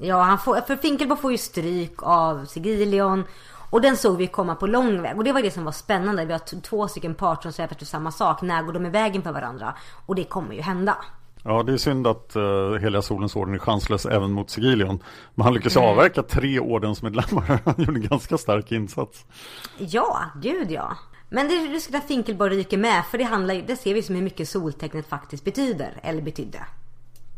[0.00, 3.24] Ja, han får, för Finkelbo får ju stryk av Sigilion.
[3.70, 5.16] Och den såg vi komma på lång väg.
[5.16, 6.24] Och det var det som var spännande.
[6.24, 8.42] Vi har två stycken parter som säger efter samma sak.
[8.42, 9.74] När går de i vägen för varandra?
[10.06, 10.96] Och det kommer ju hända.
[11.42, 15.02] Ja, det är synd att uh, Heliga Solens orden är chanslös även mot Sigilion.
[15.34, 17.60] Men han lyckas avverka tre ordensmedlemmar.
[17.64, 19.24] Han gjorde en ganska stark insats.
[19.78, 20.96] Ja, gud ja.
[21.28, 23.04] Men det är ruskigt att Finkelbo ryker med.
[23.10, 25.92] För det handlar det ser vi som hur mycket soltecknet faktiskt betyder.
[26.02, 26.58] Eller betydde.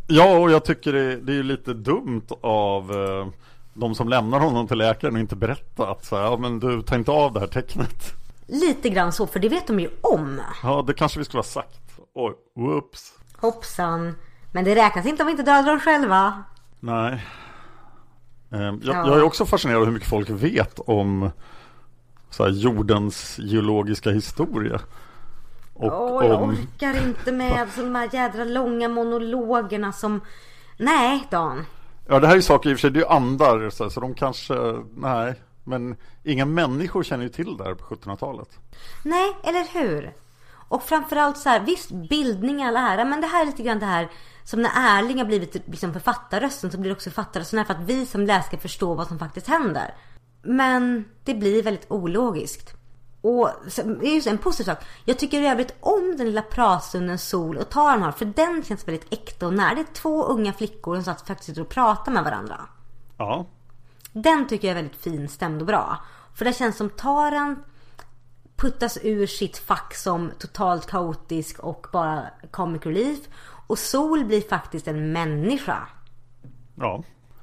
[0.06, 3.26] Ja, och jag tycker det, det är lite dumt av uh,
[3.74, 6.82] de som lämnar honom till läkaren och inte berätta att så här, ja men du
[6.82, 8.12] tar inte av det här tecknet.
[8.46, 10.40] Lite grann så, för det vet de ju om.
[10.62, 11.80] Ja, det kanske vi skulle ha sagt.
[12.14, 13.12] Oj, whoops.
[13.36, 14.14] Hoppsan.
[14.52, 16.42] Men det räknas inte om vi inte dödar dem själva.
[16.80, 17.24] Nej.
[18.50, 19.06] Ehm, jag, Ja.
[19.06, 21.30] jag är också fascinerad av hur mycket folk vet om
[22.38, 24.80] så här, jordens geologiska historia.
[25.74, 26.50] Och Åh, jag om...
[26.50, 30.20] orkar inte med de här jädra långa monologerna som...
[30.76, 31.66] Nej, Dan.
[32.08, 33.84] Ja, det här är ju saker i och för sig, det är ju andar så,
[33.84, 34.54] här, så de kanske,
[34.96, 35.34] nej.
[35.64, 38.48] Men inga människor känner ju till det här på 1700-talet.
[39.04, 40.12] Nej, eller hur?
[40.68, 43.86] Och framförallt så här, visst bildning all ära, men det här är lite grann det
[43.86, 44.08] här
[44.44, 47.86] som när Erling har blivit liksom författarrösten så blir det också författarrösten här för att
[47.86, 49.94] vi som läsare ska förstå vad som faktiskt händer.
[50.42, 52.74] Men det blir väldigt ologiskt.
[53.20, 54.78] Och det är ju en positiv sak.
[55.04, 58.88] Jag tycker i övrigt om den lilla pratstunden Sol och Taran har för den känns
[58.88, 59.74] väldigt äkta och nära.
[59.74, 62.60] Det är två unga flickor som satt faktiskt sitter och pratar med varandra.
[63.16, 63.46] Ja,
[64.12, 65.98] Den tycker jag är väldigt fin, stämd och bra.
[66.34, 67.64] För det känns som Taran
[68.56, 73.18] puttas ur sitt fack som totalt kaotisk och bara comic relief.
[73.66, 75.88] Och Sol blir faktiskt en människa.
[76.74, 77.02] ja.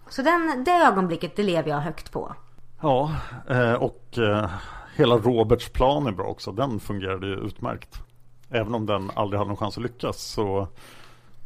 [0.10, 2.36] Så den, det ögonblicket, det lever jag högt på.
[2.86, 3.12] Ja,
[3.50, 4.50] eh, och eh,
[4.96, 6.52] hela Roberts plan är bra också.
[6.52, 8.02] Den fungerade ju utmärkt.
[8.50, 10.68] Även om den aldrig hade någon chans att lyckas så,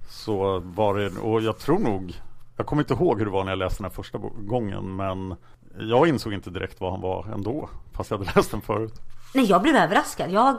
[0.10, 2.13] så var det, och jag tror nog,
[2.58, 5.36] jag kommer inte ihåg hur det var när jag läste den här första gången men
[5.80, 9.02] jag insåg inte direkt vad han var ändå, fast jag hade läst den förut.
[9.34, 10.32] Nej, jag blev överraskad.
[10.32, 10.56] Jag,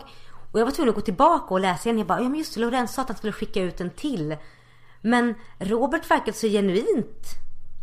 [0.52, 1.98] och jag var tvungen att gå tillbaka och läsa igen.
[1.98, 4.36] Jag bara, ja men just det, Lorenz sa att han skulle skicka ut en till.
[5.00, 7.26] Men Robert verkade så genuint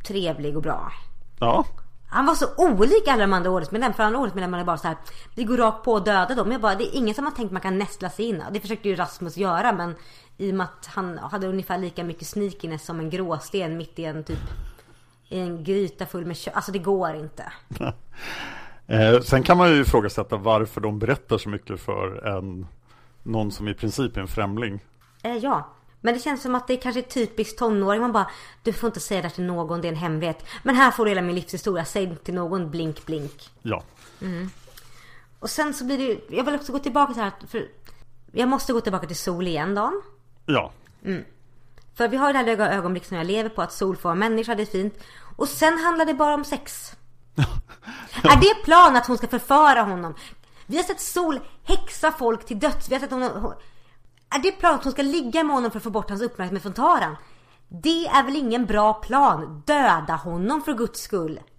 [0.08, 0.92] trevlig och bra.
[1.40, 1.66] Ja,
[2.10, 3.94] Han var så olik alla de andra ordensmedlemmarna.
[3.94, 4.98] För andra ordensmedlemmarna är bara så här.
[5.36, 6.52] Vi går rakt på och dödar dem.
[6.52, 8.44] Jag bara, det är ingen som har tänkt man kan nästla sig in.
[8.52, 9.96] Det försökte ju Rasmus göra men
[10.38, 14.06] i och med att han hade ungefär lika mycket sneakiness som en gråsten mitt i
[14.06, 14.40] en typ
[15.30, 16.56] i en gryta full med kött.
[16.56, 17.52] Alltså det går inte.
[18.88, 22.68] eh, sen kan man ju ifrågasätta varför de berättar så mycket för en,
[23.24, 24.84] någon som i princip är en främling.
[25.24, 25.70] Eh, ja.
[26.02, 28.02] Men det känns som att det kanske är typiskt tonåring.
[28.02, 28.32] Man bara,
[28.64, 30.46] du får inte säga det till någon, det är en hemlighet.
[30.64, 31.86] Men här får du hela min livshistoria.
[31.86, 33.50] Säg det till någon, blink blink.
[33.62, 33.84] Ja,
[35.40, 37.32] Och sen så blir det ju, jag vill också gå tillbaka så här.
[37.48, 37.68] För
[38.32, 40.02] jag måste gå tillbaka till Sol igen Dan.
[40.46, 40.72] ja,
[41.96, 44.16] För vi har det här öga- ögonblick som jag lever på att Sol får vara
[44.16, 44.94] människa, det är fint.
[45.38, 46.92] Och sen handlar det bara om sex.
[48.24, 50.14] Är det plan att hon ska förföra honom?
[50.66, 52.90] Vi har sett Sol häxa folk till döds.
[52.90, 53.54] Vi har sett honom...
[54.30, 56.64] Är det plan att hon ska ligga med honom för att få bort hans uppmärksamhet
[56.64, 57.16] från Taran?
[57.68, 59.64] Det är väl ingen bra plan?
[59.66, 61.40] Döda honom för guds skull.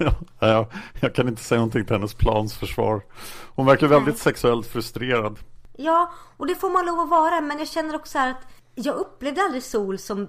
[0.00, 0.66] Ja, jag,
[1.00, 3.02] jag kan inte säga någonting till hennes plans försvar.
[3.54, 4.22] Hon verkar väldigt Nej.
[4.22, 5.38] sexuellt frustrerad.
[5.76, 7.40] Ja, och det får man lov att vara.
[7.40, 10.28] Men jag känner också att jag upplevde aldrig Sol som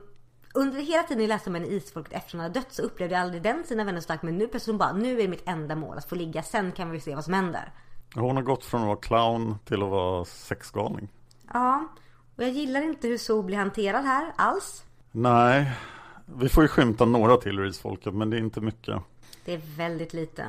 [0.53, 3.15] under hela tiden jag läste om henne i Isfolket efter hon hade dött så upplevde
[3.15, 4.23] jag aldrig den sina vänner starkt.
[4.23, 6.43] Men nu plötsligt hon bara, nu är mitt enda mål att få ligga.
[6.43, 7.73] Sen kan vi se vad som händer.
[8.15, 11.09] Hon har gått från att vara clown till att vara sexgalning.
[11.53, 11.87] Ja,
[12.35, 14.83] och jag gillar inte hur Sol blir hanterad här alls.
[15.11, 15.71] Nej,
[16.25, 19.01] vi får ju skymta några till ur isfolket men det är inte mycket.
[19.45, 20.45] Det är väldigt lite.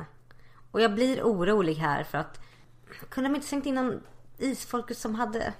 [0.71, 2.41] Och jag blir orolig här för att
[3.09, 3.99] kunde de inte slängt in någon
[4.37, 5.53] isfolket som hade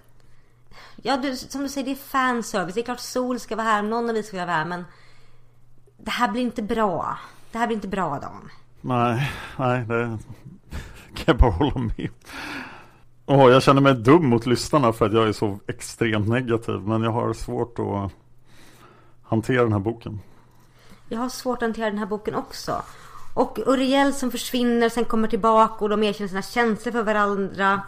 [0.96, 2.74] Ja, du, som du säger, det är fanservice.
[2.76, 4.86] Det är klart Sol ska vara här, någon av vi ska vara här, men
[5.98, 7.20] det här blir inte bra.
[7.52, 8.50] Det här blir inte bra, Dan.
[8.82, 10.18] Nej, nej, det
[11.14, 12.10] kan jag bara hålla med.
[13.34, 16.76] Åh, jag känner mig dum mot lyssnarna för att jag är så extremt negativ.
[16.76, 18.12] Men jag har svårt att
[19.24, 20.20] hantera den här boken.
[21.10, 22.82] Jag har svårt att hantera den här boken också.
[23.34, 27.82] Och Uriel som försvinner, sen kommer tillbaka och de erkänner sina känslor för varandra.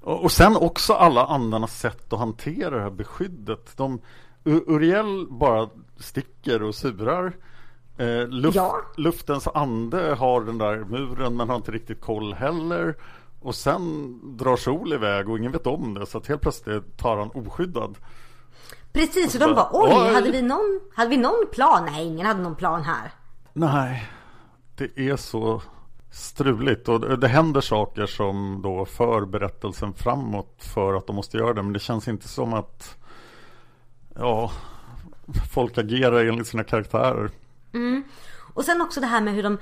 [0.00, 3.76] Och och sen också alla andarnas sätt att hantera det här beskyddet.
[3.76, 4.00] De,
[4.44, 5.68] Uriel bara
[5.98, 7.32] sticker och surar.
[7.98, 8.80] Eh, luft, Ja.
[8.96, 12.94] Luftens ande har den där muren men har inte riktigt koll heller.
[13.40, 17.16] Och sen drar Sol iväg och ingen vet om det så att helt plötsligt tar
[17.16, 17.98] han oskyddad.
[18.92, 21.84] Precis, och de bara oj, hade vi någon, hade vi någon plan?
[21.92, 23.12] Nej, ingen hade någon plan här.
[23.52, 24.08] Nej,
[24.76, 25.62] det är så
[26.10, 31.36] struligt och det- det händer saker som då för berättelsen framåt för att de måste
[31.36, 31.62] göra det.
[31.62, 32.96] Men det känns inte som att
[34.14, 34.50] ja,
[35.52, 37.30] folk agerar enligt sina karaktärer.
[38.54, 39.58] Och sen också det här med hur de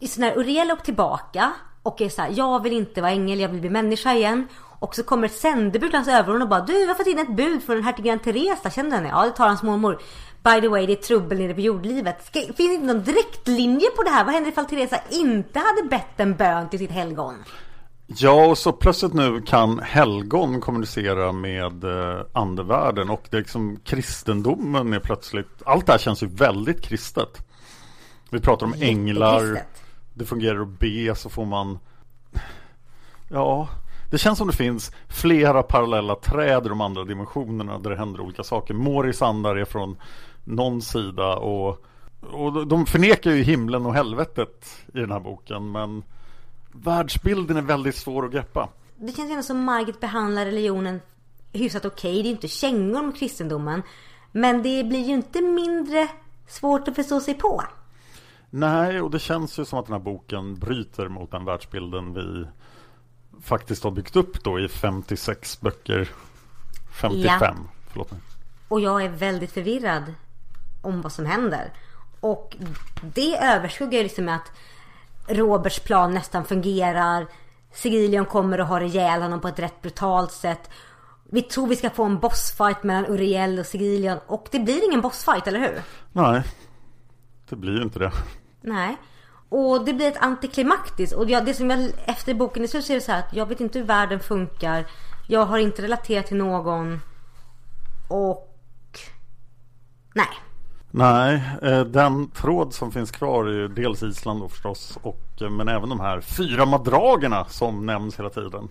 [0.00, 1.52] just när Uriel åker tillbaka
[1.86, 4.48] och är så här, jag vill inte vara ängel, jag vill bli människa igen.
[4.78, 7.36] Och så kommer ett sändebud till hans överord och bara du, har fått in ett
[7.36, 9.08] bud från hertiginnan Teresa, känner du henne?
[9.08, 9.98] Ja, det tar hans mormor.
[10.42, 12.26] By the way, det är trubbel nere på jordlivet.
[12.26, 14.24] Ska, finns det inte någon direktlinje på det här?
[14.24, 17.34] Vad händer ifall Teresa inte hade bett en bön till sitt helgon?
[18.06, 23.80] Ja, och så plötsligt nu kan helgon kommunicera med eh, andevärlden och det är liksom
[23.84, 27.46] kristendomen är plötsligt, allt det här känns ju väldigt kristet.
[28.30, 29.85] Vi pratar om änglar, Jättekristet
[30.16, 31.78] det fungerar att be så får man
[33.28, 33.68] Ja,
[34.10, 38.20] det känns som det finns flera parallella träd i de andra dimensionerna där det händer
[38.20, 38.74] olika saker.
[38.74, 39.96] Moris andar är från
[40.44, 41.84] någon sida och,
[42.20, 46.02] och de förnekar ju himlen och helvetet i den här boken men
[46.72, 48.68] världsbilden är väldigt svår att greppa.
[48.96, 51.00] Det känns ändå som Margit behandlar religionen
[51.52, 52.22] hyfsat okej.
[52.22, 53.82] Det är inte kängor om kristendomen.
[54.32, 56.08] Men det blir ju inte mindre
[56.48, 57.62] svårt att förstå sig på.
[58.50, 62.46] Nej, och det känns ju som att den här boken bryter mot den världsbilden vi
[63.42, 66.08] faktiskt har byggt upp då i 56 böcker.
[67.00, 67.54] 55, Ja.
[67.90, 68.20] förlåt mig.
[68.68, 70.14] Och jag är väldigt förvirrad
[70.82, 71.72] om vad som händer.
[72.20, 72.56] Och
[73.02, 74.52] det överskuggar ju liksom med att
[75.36, 77.26] Roberts plan nästan fungerar.
[77.72, 80.70] Sigilion kommer och har ihjäl honom på ett rätt brutalt sätt.
[81.24, 84.18] Vi tror vi ska få en bossfight mellan Uriel och Sigilion.
[84.26, 85.82] Och det blir ingen bossfight, eller hur?
[86.12, 86.42] Nej,
[87.48, 88.12] det blir ju inte det.
[88.60, 88.96] Nej.
[89.48, 91.16] Och det blir ett antiklimaktiskt.
[91.16, 93.34] Och jag, det som jag efter boken är slut så är det så här att
[93.34, 94.86] jag vet inte hur världen funkar.
[95.26, 97.00] Jag har inte relaterat till någon.
[98.08, 98.52] Och...
[100.14, 100.28] Nej.
[100.90, 105.50] Nej, eh, den tråd som finns kvar är ju dels Island då förstås och, eh,
[105.50, 108.68] men även de här fyra madragerna som nämns hela tiden.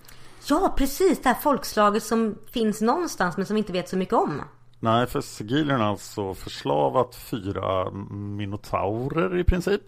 [0.47, 1.21] Ja, precis.
[1.21, 4.41] Det här folkslaget som finns någonstans men som vi inte vet så mycket om.
[4.85, 9.81] Nej, för Sigilion har alltså förslavat fyra minotaurer i princip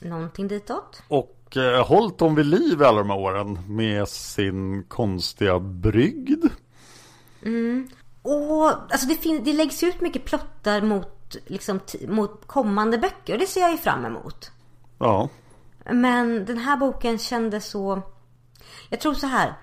[0.00, 1.02] Någonting ditåt.
[1.08, 6.44] och eh, hållit dem vid liv alla de här åren med sin konstiga brygd.
[8.22, 13.32] Och alltså det, fin- det läggs ut mycket plottar mot, liksom, t- mot kommande böcker.
[13.32, 14.50] Och det ser jag ju fram emot.
[14.98, 15.28] Ja,
[15.92, 18.02] Men den här boken kändes så...
[18.88, 19.54] Jag tror så här.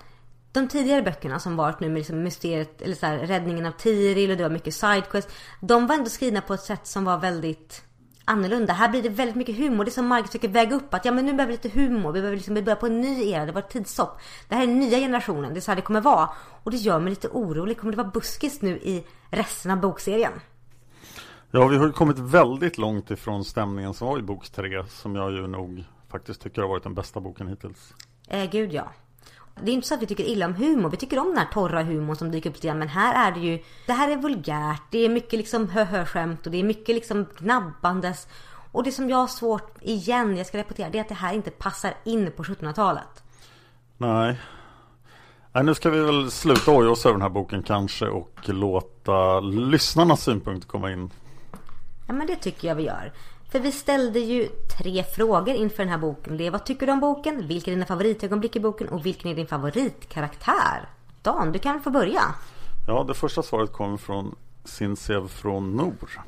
[0.52, 4.30] De tidigare böckerna som varit nu med liksom mysteriet, eller så här, räddningen av Tiril
[4.30, 5.32] och det var mycket sidequest.
[5.60, 7.84] De var ändå skrivna på ett sätt som var väldigt
[8.24, 8.72] annorlunda.
[8.72, 9.84] Här blir det väldigt mycket humor.
[9.84, 12.12] Det är som Margit försöker väga upp att ja men nu behöver vi lite humor.
[12.12, 13.46] Vi behöver liksom börja på en ny era.
[13.46, 14.20] Det var ett tidsstopp.
[14.48, 15.54] Det här är den nya generationen.
[15.54, 16.28] Det är så här det kommer vara.
[16.62, 17.78] Och det gör mig lite orolig.
[17.78, 20.32] Kommer det vara buskis nu i resten av bokserien?
[21.50, 25.16] Ja, vi har ju kommit väldigt långt ifrån stämningen som var i bok tre som
[25.16, 27.94] jag ju nog faktiskt tycker har varit den bästa boken hittills.
[28.28, 28.92] Eh, gud ja.
[29.60, 30.90] Det är inte så att vi tycker illa om humor.
[30.90, 32.78] Vi tycker om den här torra humorn som dyker upp lite grann.
[32.78, 33.62] Men här är det ju...
[33.86, 34.82] Det här är vulgärt.
[34.90, 38.28] Det är mycket liksom hö-hö-skämt och det är mycket liksom gnabbandes.
[38.72, 41.34] Och det som jag har svårt, igen, jag ska repetera, det är att det här
[41.34, 43.22] inte passar in på 1700-talet.
[43.98, 44.40] Nej.
[45.52, 49.40] Nej, nu ska vi väl sluta oja oss över den här boken kanske och låta
[49.40, 51.10] lyssnarnas synpunkter komma in.
[52.06, 53.12] Ja men det tycker jag vi gör.
[53.52, 54.48] För vi ställde ju
[54.78, 56.36] tre frågor inför den här boken.
[56.36, 57.46] Det är vad tycker du om boken?
[57.48, 58.88] Vilka är dina favoritögonblick i boken?
[58.88, 60.88] Och vilken är din favoritkaraktär?
[61.22, 62.22] Dan, du kan få börja.
[62.86, 64.34] Ja, det första svaret kommer från
[64.64, 66.24] Sinsev från Nor.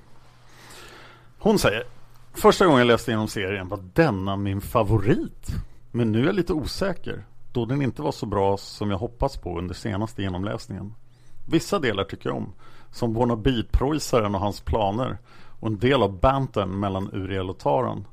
[1.39, 1.85] Hon säger
[2.33, 5.49] Första gången jag läste igenom serien var denna min favorit.
[5.91, 9.37] Men nu är jag lite osäker då den inte var så bra som jag hoppats
[9.37, 10.95] på under senaste genomläsningen.
[11.47, 12.53] Vissa delar tycker jag om,
[12.91, 15.19] som wannabe-preussaren och hans planer
[15.61, 18.07] och en del av banten mellan Uriel och Taran.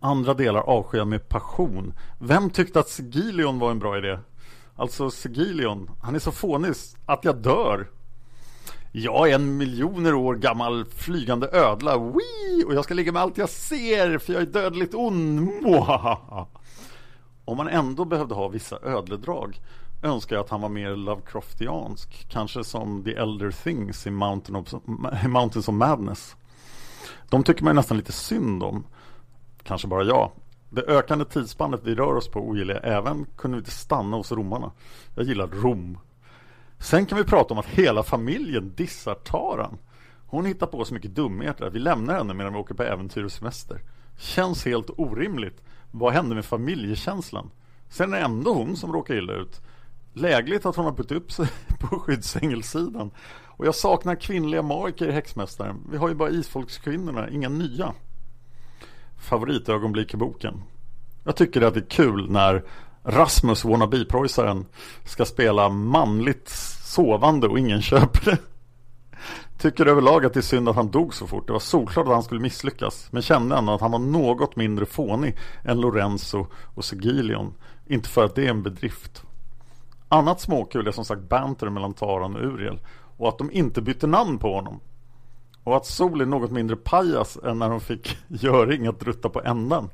[0.00, 1.94] Andra delar avskyr jag med passion.
[2.18, 4.18] Vem tyckte att Sigilion var en bra idé?
[4.76, 6.72] Alltså Sigilion, han är så fånig
[7.06, 7.88] att jag dör.
[8.92, 12.64] Jag är en miljoner år gammal flygande ödla, Wee!
[12.66, 15.48] och jag ska ligga med allt jag ser för jag är dödligt ond.
[17.44, 19.60] Om man ändå behövde ha vissa ödledrag
[20.02, 24.74] önskar jag att han var mer Lovecraftiansk, kanske som The Elder Things i Mountain of,
[25.26, 26.36] Mountains of Madness.
[27.34, 28.86] De tycker man nästan lite synd om,
[29.62, 30.32] kanske bara jag.
[30.70, 34.32] Det ökande tidsspannet vi rör oss på ogillar jag även kunde vi inte stanna hos
[34.32, 34.72] romarna.
[35.14, 35.98] Jag gillar Rom.
[36.78, 39.78] Sen kan vi prata om att hela familjen dissar Taran.
[40.26, 43.24] Hon hittar på så mycket dumheter att vi lämnar henne medan vi åker på äventyr
[43.24, 43.80] och semester.
[44.18, 45.62] Känns helt orimligt.
[45.90, 47.50] Vad hände med familjekänslan?
[47.88, 49.60] Sen är det ändå hon som råkar illa ut.
[50.12, 51.48] Lägligt att hon har bytt upp sig
[51.80, 53.10] på skyddsängelsesidan.
[53.56, 55.80] Och jag saknar kvinnliga magiker i Häxmästaren.
[55.90, 57.94] Vi har ju bara isfolkskvinnorna, inga nya.
[59.18, 60.62] Favoritögonblick i boken.
[61.24, 62.64] Jag tycker att det är kul när
[63.04, 64.66] Rasmus wannabe-preussaren
[65.04, 66.48] ska spela manligt
[66.84, 68.38] sovande och ingen köper det.
[69.58, 71.46] Tycker överlag att det är synd att han dog så fort.
[71.46, 73.08] Det var solklart att han skulle misslyckas.
[73.10, 77.54] Men kände ändå att han var något mindre fånig än Lorenzo och Sigilion.
[77.86, 79.22] Inte för att det är en bedrift.
[80.08, 82.78] Annat småkul är som sagt banter mellan Taran och Uriel.
[83.16, 84.80] Och att de inte bytte namn på honom.
[85.64, 89.42] Och att Sol är något mindre pajas än när hon fick Göring att drutta på
[89.42, 89.90] ändan.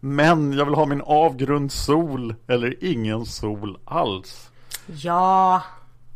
[0.00, 4.50] Men jag vill ha min avgrund sol eller ingen sol alls.
[4.86, 5.62] Ja.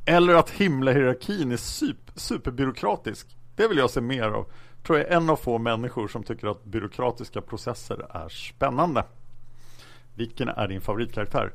[0.04, 3.36] Eller att himlahierarkin är super, superbyråkratisk.
[3.56, 4.46] Det vill jag se mer av.
[4.86, 9.04] Tror jag är en av få människor som tycker att byråkratiska processer är spännande.
[10.14, 11.52] Vilken är din favoritkaraktär?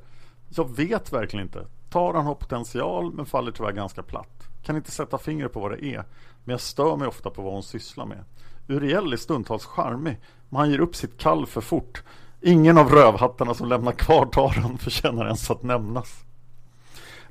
[0.50, 1.66] Jag vet verkligen inte.
[1.90, 4.39] Taran har potential men faller tyvärr ganska platt.
[4.64, 6.04] Kan inte sätta fingret på vad det är.
[6.44, 8.24] Men jag stör mig ofta på vad hon sysslar med.
[8.68, 10.18] Uriel är stundtals charmig
[10.50, 12.04] men han ger upp sitt kall för fort.
[12.42, 16.24] Ingen av rövhattarna som lämnar kvar Taran förtjänar ens att nämnas.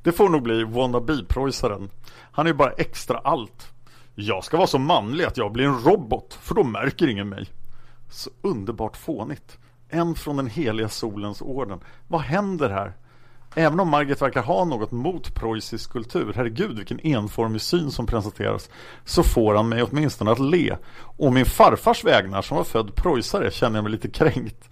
[0.03, 1.91] Det får nog bli wannabe-preussaren.
[2.33, 3.73] Han är ju bara extra allt.
[4.15, 7.47] Jag ska vara så manlig att jag blir en robot, för då märker ingen mig.
[8.11, 9.59] Så underbart fånigt.
[9.89, 11.81] En från den heliga solens orden.
[12.09, 12.93] Vad händer här?
[13.55, 18.71] Även om Margit verkar ha något mot preussisk kultur, herregud vilken enformig syn som presenteras,
[19.05, 20.77] så får han mig åtminstone att le.
[21.01, 24.71] Och min farfars vägnar som var född preussare känner jag mig lite kränkt.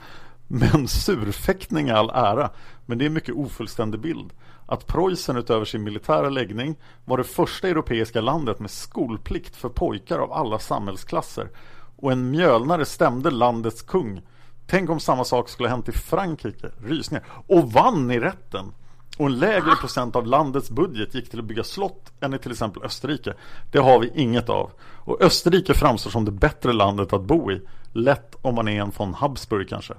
[0.48, 2.50] Men surfäktning är all ära,
[2.86, 4.32] men det är en mycket ofullständig bild.
[4.66, 10.18] Att Preussen utöver sin militära läggning var det första europeiska landet med skolplikt för pojkar
[10.18, 11.48] av alla samhällsklasser.
[11.96, 14.22] Och en mjölnare stämde landets kung.
[14.66, 18.72] Tänk om samma sak skulle ha hänt i Frankrike, rysningar, och vann i rätten.
[19.18, 22.50] Och en lägre procent av landets budget gick till att bygga slott än i till
[22.50, 23.34] exempel Österrike.
[23.70, 24.70] Det har vi inget av.
[24.80, 27.60] Och Österrike framstår som det bättre landet att bo i.
[27.92, 29.94] Lätt om man är en von Habsburg kanske.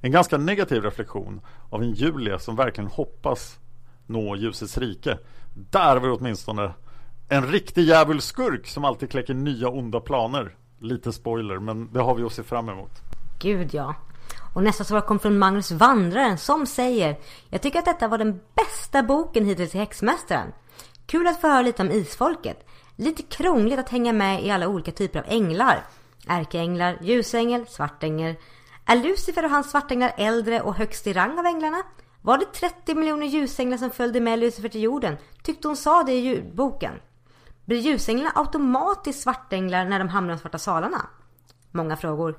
[0.00, 1.40] En ganska negativ reflektion
[1.70, 3.58] av en Julia som verkligen hoppas
[4.06, 5.18] nå ljusets rike.
[5.54, 6.72] Där var det åtminstone
[7.28, 10.56] en riktig djävulskurk som alltid kläcker nya onda planer.
[10.78, 13.11] Lite spoiler, men det har vi att se fram emot.
[13.42, 13.94] Gud ja.
[14.54, 17.18] Och nästa svar kom från Magnus Vandraren som säger
[17.48, 20.52] Jag tycker att detta var den bästa boken hittills i Häxmästaren.
[21.06, 22.66] Kul att få höra lite om isfolket.
[22.96, 25.84] Lite krångligt att hänga med i alla olika typer av änglar.
[26.26, 28.34] Ärkeänglar, ljusängel, svartängel.
[28.86, 31.82] Är Lucifer och hans svartänglar äldre och högst i rang av änglarna?
[32.20, 35.16] Var det 30 miljoner ljusänglar som följde med Lucifer till jorden?
[35.42, 36.94] Tyckte hon sa det i ljudboken.
[37.64, 41.06] Blir ljusänglarna automatiskt svartänglar när de hamnar i de svarta salarna?
[41.70, 42.36] Många frågor.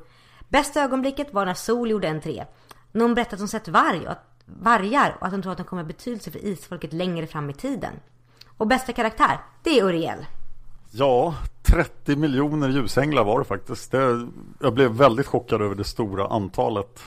[0.54, 2.46] Bästa ögonblicket var när Sol gjorde entré.
[2.92, 5.58] När hon berättade att hon sett varg och att, vargar och att hon tror att
[5.58, 7.94] de kommer ha betydelse för isfolket längre fram i tiden.
[8.58, 10.26] Och bästa karaktär, det är Uriel.
[10.92, 13.92] Ja, 30 miljoner ljusänglar var det faktiskt.
[13.92, 14.28] Det,
[14.60, 17.00] jag blev väldigt chockad över det stora antalet.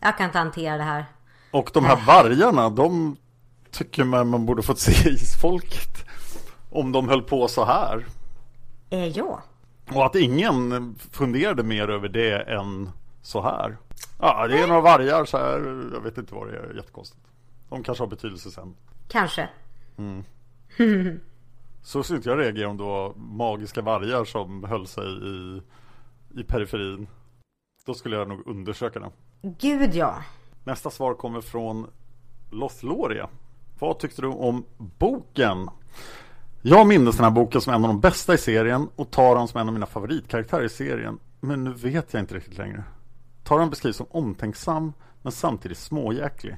[0.00, 1.04] Jag kan inte hantera det här.
[1.50, 2.06] Och de här äh.
[2.06, 3.16] vargarna, de
[3.70, 6.06] tycker man man borde fått se isfolket.
[6.70, 8.06] Om de höll på så här.
[8.90, 9.42] Eh, ja.
[9.94, 12.90] Och att ingen funderade mer över det än
[13.22, 13.76] så här.
[14.18, 15.90] Ja, det är några vargar så här.
[15.92, 16.74] Jag vet inte vad det är.
[16.74, 17.22] Jättekonstigt.
[17.68, 18.76] De kanske har betydelse sen.
[19.08, 19.48] Kanske.
[19.98, 20.24] Mm.
[21.82, 25.62] Så inte jag reagera om det var magiska vargar som höll sig i
[26.36, 27.08] i periferin,
[27.86, 29.10] då skulle jag nog undersöka den.
[29.42, 30.22] Gud ja.
[30.64, 31.86] Nästa svar kommer från
[32.50, 33.28] Lothloria.
[33.78, 35.68] Vad tyckte du om boken?
[36.62, 39.60] Jag minns den här boken som en av de bästa i serien och Taran som
[39.60, 41.18] en av mina favoritkaraktärer i serien.
[41.40, 42.84] Men nu vet jag inte riktigt längre.
[43.44, 44.92] Taran beskrivs som omtänksam
[45.22, 46.56] men samtidigt småjäklig.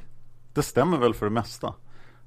[0.53, 1.75] Det stämmer väl för det mesta.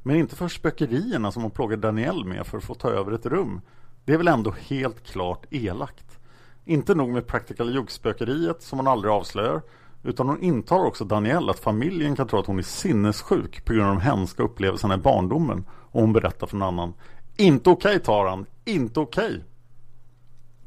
[0.04, 3.26] Men inte för spökerierna som hon plågar Daniel med för att få ta över ett
[3.26, 3.62] rum.
[4.06, 6.20] Det är väl ändå helt klart elakt.
[6.66, 9.62] Inte nog med practical joke-spökeriet som hon aldrig avslöjar
[10.04, 13.88] utan hon intar också Daniel att familjen kan tro att hon är sinnessjuk på grund
[13.88, 16.94] av de hemska upplevelserna i barndomen och hon berättar för någon annan
[17.38, 19.42] inte okej okay, Taran, inte okej okay.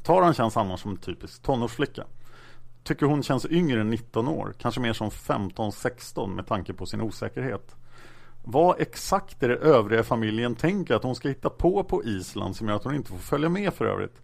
[0.03, 2.03] Taran känns annars som en typisk tonårsflicka
[2.83, 7.01] Tycker hon känns yngre än 19 år, kanske mer som 15-16 med tanke på sin
[7.01, 7.75] osäkerhet
[8.51, 12.67] vad exakt är det övriga familjen tänker att hon ska hitta på på Island som
[12.67, 14.21] gör att hon inte får följa med för övrigt?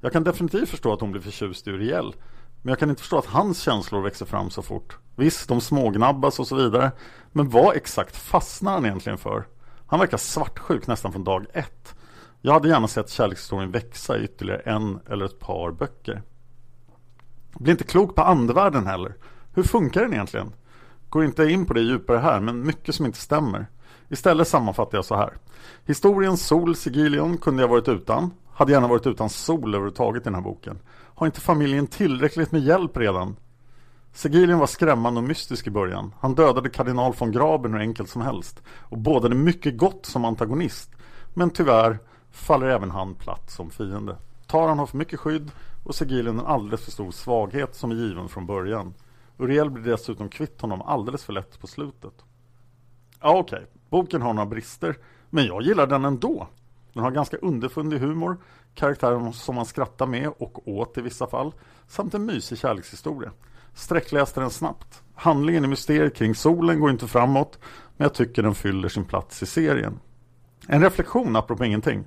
[0.00, 2.14] Jag kan definitivt förstå att hon blir förtjust i Uriel.
[2.62, 4.98] Men jag kan inte förstå att hans känslor växer fram så fort.
[5.16, 6.92] Visst, de smågnabbas och så vidare.
[7.32, 9.44] Men vad exakt fastnar han egentligen för?
[9.92, 11.94] Han verkar svartsjuk nästan från dag ett.
[12.40, 16.22] Jag hade gärna sett kärlekshistorien växa i ytterligare en eller ett par böcker.
[17.58, 19.14] Blir inte klok på andevärlden heller.
[19.54, 20.52] Hur funkar den egentligen?
[21.08, 23.66] Går inte in på det djupare här, men mycket som inte stämmer.
[24.08, 25.36] Istället sammanfattar jag så här.
[25.86, 28.30] Historiens Sol Sigilion kunde jag varit utan.
[28.52, 30.78] Hade gärna varit utan Sol överhuvudtaget i den här boken.
[30.90, 33.36] Har inte familjen tillräckligt med hjälp redan?
[34.14, 36.14] Segilien var skrämmande och mystisk i början.
[36.20, 40.90] Han dödade kardinal von Graben hur enkelt som helst och bådade mycket gott som antagonist.
[41.34, 41.98] Men tyvärr
[42.30, 44.16] faller även han platt som fiende.
[44.46, 45.50] Taran har för mycket skydd
[45.84, 48.94] och Segilien en alldeles för stor svaghet som är given från början.
[49.38, 52.14] Uriel blir dessutom kvitt honom alldeles för lätt på slutet.
[53.20, 53.56] Ja, okej.
[53.58, 53.68] Okay.
[53.90, 54.96] Boken har några brister,
[55.30, 56.48] men jag gillar den ändå.
[56.92, 58.38] Den har ganska underfundig humor,
[58.74, 61.52] karaktärer som man skrattar med och åt i vissa fall,
[61.86, 63.30] samt en mysig kärlekshistoria.
[63.74, 65.02] Sträckläste den snabbt.
[65.14, 67.58] Handlingen i mysteriet kring solen går inte framåt,
[67.96, 70.00] men jag tycker den fyller sin plats i serien.
[70.68, 72.04] En reflektion apropå ingenting.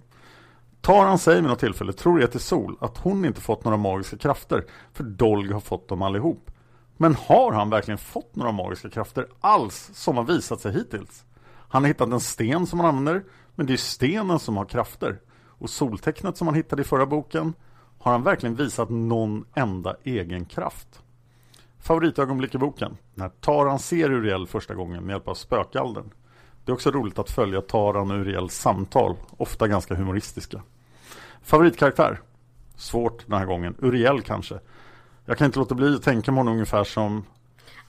[0.81, 4.17] Taran säger vid något tillfälle, tror jag till Sol, att hon inte fått några magiska
[4.17, 6.51] krafter, för Dolg har fått dem allihop.
[6.97, 11.25] Men har han verkligen fått några magiska krafter alls som har visat sig hittills?
[11.69, 13.23] Han har hittat en sten som han använder,
[13.55, 15.19] men det är stenen som har krafter.
[15.47, 17.53] Och soltecknet som han hittade i förra boken,
[17.99, 21.01] har han verkligen visat någon enda egen kraft?
[21.85, 26.09] Favoritögonblick i boken, när Taran ser Uriel första gången med hjälp av spökaldern.
[26.65, 30.61] Det är också roligt att följa Taran och Uriels samtal, ofta ganska humoristiska.
[31.43, 32.21] Favoritkaraktär?
[32.75, 33.75] Svårt den här gången.
[33.79, 34.59] Uriel kanske.
[35.25, 37.25] Jag kan inte låta bli att tänka mig honom ungefär som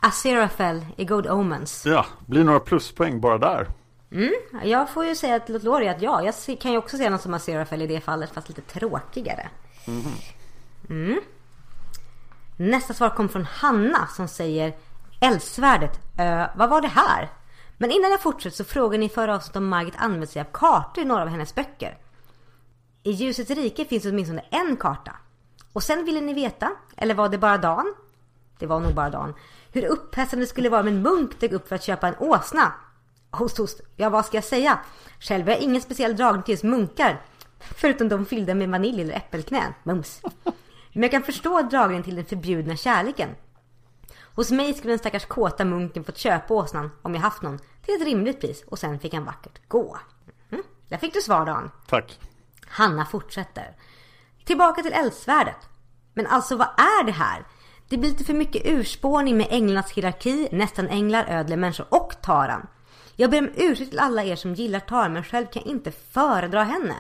[0.01, 1.87] Aziraphale i Good Omens.
[1.87, 3.67] Ja, blir några pluspoäng bara där.
[4.11, 4.35] Mm,
[4.65, 7.35] jag får ju säga till Lothlori att ja, jag kan ju också se honom som
[7.35, 9.49] Aziraphale i det fallet fast lite tråkigare.
[9.87, 10.03] Mm.
[10.91, 11.21] Mm.
[12.57, 14.75] Nästa svar kom från Hanna som säger
[15.21, 17.31] Eldsvärdet, äh, vad var det här?
[17.79, 21.05] Men innan jag fortsätter så frågar ni förra avsnittet om Margit använt sig av kartor
[21.05, 21.99] i några av hennes böcker.
[23.03, 25.13] I Ljusets rike finns åtminstone en karta.
[25.73, 27.95] Och sen ville ni veta, eller var det bara Dan?
[28.59, 29.35] Det var nog bara Dan.
[29.73, 32.73] Hur upphetsande det skulle vara om en munk dök upp för att köpa en åsna.
[33.31, 33.81] Host, host.
[33.97, 34.79] Ja, vad ska jag säga?
[35.21, 37.23] Själv är jag ingen speciell dragning till just munkar.
[37.59, 39.73] Förutom de fyllda med vanilj eller äppelknän.
[39.83, 40.21] Mums.
[40.97, 43.31] Men jag kan förstå dragningen till den förbjudna kärleken.
[44.35, 47.95] Hos mig skulle den stackars kåta munken fått köpa åsnan, om jag haft någon, till
[47.95, 49.99] ett rimligt pris och sen fick han vackert gå.
[50.51, 50.65] Mm.
[50.89, 51.71] Där fick du svar Dan.
[51.87, 52.21] Tack.
[52.67, 53.77] Hanna fortsätter.
[54.45, 55.69] Tillbaka till eldsvärdet.
[56.15, 57.45] Men alltså vad är det här?
[57.89, 62.67] Det blir lite för mycket urspårning med änglarnas hierarki, nästan änglar, ödle, människor och Taran.
[63.17, 65.93] Jag ber om ursäkt till alla er som gillar Taran men själv kan jag inte
[65.93, 66.97] föredra henne.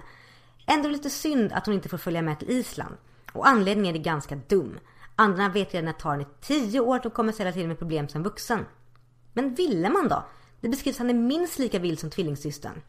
[0.66, 2.97] Ändå lite synd att hon inte får följa med till Island.
[3.37, 4.78] Och anledningen är ganska dum.
[5.16, 8.22] Andra vet redan att Taran är tio år och kommer ställa till med problem som
[8.22, 8.66] vuxen.
[9.32, 10.24] Men ville man då?
[10.61, 12.82] Det beskrivs han är minst lika vild som tvillingsystern.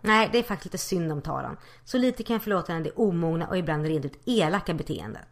[0.00, 1.56] Nej, det är faktiskt lite synd om Taran.
[1.84, 5.22] Så lite kan jag förlåta henne det omogna och ibland rent ut elaka beteendet.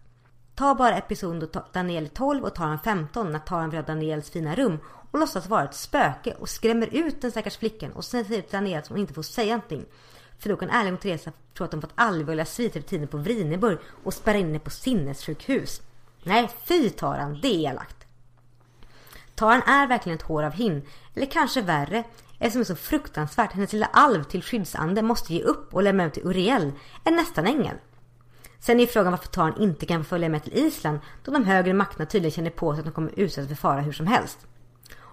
[0.55, 4.31] Ta bara episoden då Daniel är 12 och Taran 15 när Taran vill ha Daniels
[4.31, 4.79] fina rum
[5.11, 8.53] och låtsas vara ett spöke och skrämmer ut den stackars flickan och sen säger till
[8.53, 9.85] Daniel att hon inte får säga någonting.
[10.39, 13.17] För då kan Erling och Teresa tro att de fått allvarliga sviter för tiden på
[13.17, 15.83] Vrineburg och spärra in henne på sinnessjukhus.
[16.23, 18.07] Nej, fy Taran, det är elakt.
[19.35, 20.83] Taran är verkligen ett hår av hinn,
[21.15, 22.05] eller kanske värre,
[22.39, 23.53] eftersom det är så fruktansvärt.
[23.53, 26.73] Hennes lilla alv till skyddsande måste ge upp och lämna ut till Uriel,
[27.05, 27.77] en nästan ängel.
[28.61, 32.07] Sen är frågan varför Taran inte kan följa med till Island då de högre makterna
[32.07, 34.39] tydligen känner på sig att de kommer utsättas för fara hur som helst.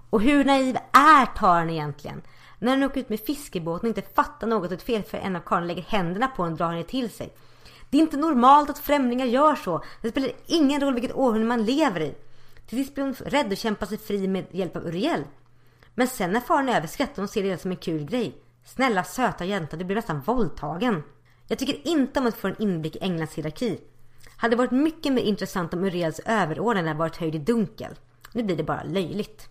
[0.10, 2.22] Och hur naiv är Taran egentligen?
[2.60, 5.40] När hon åker ut med fiskebåten och inte fattar något ett fel för en av
[5.40, 7.34] karlarna lägger händerna på henne och drar henne till sig.
[7.90, 9.84] Det är inte normalt att främlingar gör så.
[10.02, 12.16] Det spelar ingen roll vilket århundrade man lever i.
[12.68, 15.24] Till sist blir hon rädd och kämpar sig fri med hjälp av Uriel.
[15.96, 18.38] Men sen när faran är över skrattar hon och ser det som en kul grej.
[18.66, 21.04] Snälla söta jänta, du blir nästan våldtagen.
[21.48, 23.80] Jag tycker inte om att få en inblick i Englands hierarki.
[24.38, 27.96] Hade varit mycket mer intressant om Uriels överordnade varit höjd i dunkel.
[28.32, 29.50] Nu blir det bara löjligt.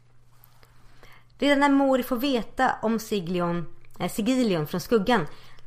[1.43, 3.67] Redan när Mori får veta om Siglion,
[3.99, 5.27] eh, Sigilion från skuggan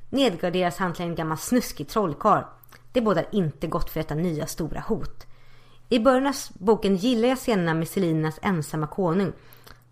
[0.10, 2.44] nedgraderas han till en gammal snuskig trollkarl.
[2.92, 5.28] Det bådar inte gott för detta nya stora hot.
[5.90, 9.34] I början av boken gillar jag scenerna med Selinas ensamma konung.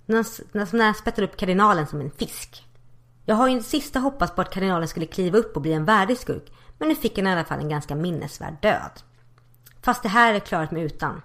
[0.06, 2.68] När han spettar upp kardinalen som en fisk.
[3.26, 5.86] Jag har ju inte sista hoppats på att kardinalen skulle kliva upp och bli en
[5.86, 6.52] värdig skurk.
[6.78, 9.02] Men nu fick han i alla fall en ganska minnesvärd död.
[9.82, 11.22] Fast det här är klarat med utan.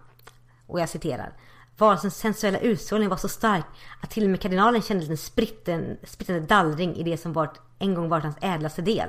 [0.67, 1.33] Och jag citerar.
[1.79, 3.65] Varelsens sensuella utstrålning var så stark
[4.01, 7.95] att till och med kardinalen kände en spritten, sprittande dallring i det som varit, en
[7.95, 9.09] gång varit hans ädlaste del.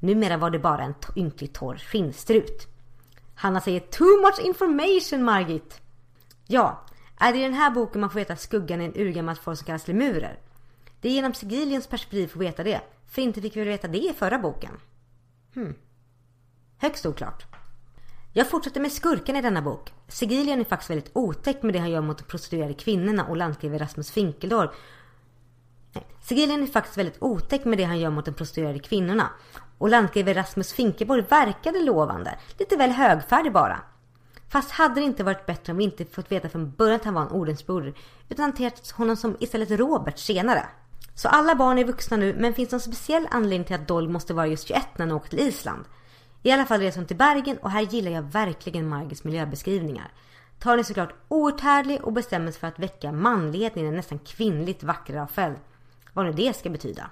[0.00, 2.66] Numera var det bara en ynklig torr skinnstrut.
[3.34, 5.80] Hanna säger Too much information Margit!
[6.46, 6.84] Ja,
[7.18, 9.58] är det i den här boken man får veta att skuggan är en urgammal folk
[9.58, 10.38] som kallas lemurer?
[11.00, 12.80] Det är genom Sigiliens perspektiv vi får veta det.
[13.08, 14.80] För inte fick vi veta det i förra boken.
[15.54, 15.74] Hmm.
[16.78, 17.46] Högst oklart.
[18.34, 19.92] Jag fortsätter med skurken i denna bok.
[20.08, 23.78] Sigilian är faktiskt väldigt otäck med det han gör mot de prostituerade kvinnorna och landskriver
[23.78, 24.70] Rasmus Finkeldorf.
[25.92, 26.04] Nej,
[26.62, 29.30] är faktiskt väldigt otäck med det han gör mot de prostituerade kvinnorna.
[29.78, 32.38] Och landskriver Rasmus Finkeborg verkade lovande.
[32.58, 33.80] Lite väl högfärdig bara.
[34.48, 37.14] Fast hade det inte varit bättre om vi inte fått veta från början att han
[37.14, 37.94] var en ordensbroder.
[38.28, 40.66] Utan hanterat honom som istället Robert senare.
[41.14, 44.08] Så alla barn är vuxna nu men finns det någon speciell anledning till att Dolg
[44.08, 45.84] måste vara just 21 när han åker till Island?
[46.42, 50.12] I alla fall reser hon till Bergen och här gillar jag verkligen Margits miljöbeskrivningar.
[50.58, 54.82] Tar är såklart outhärdlig och bestämmer sig för att väcka manligheten i den nästan kvinnligt
[54.82, 55.54] vackra Rafael.
[56.12, 57.10] Vad nu det ska betyda.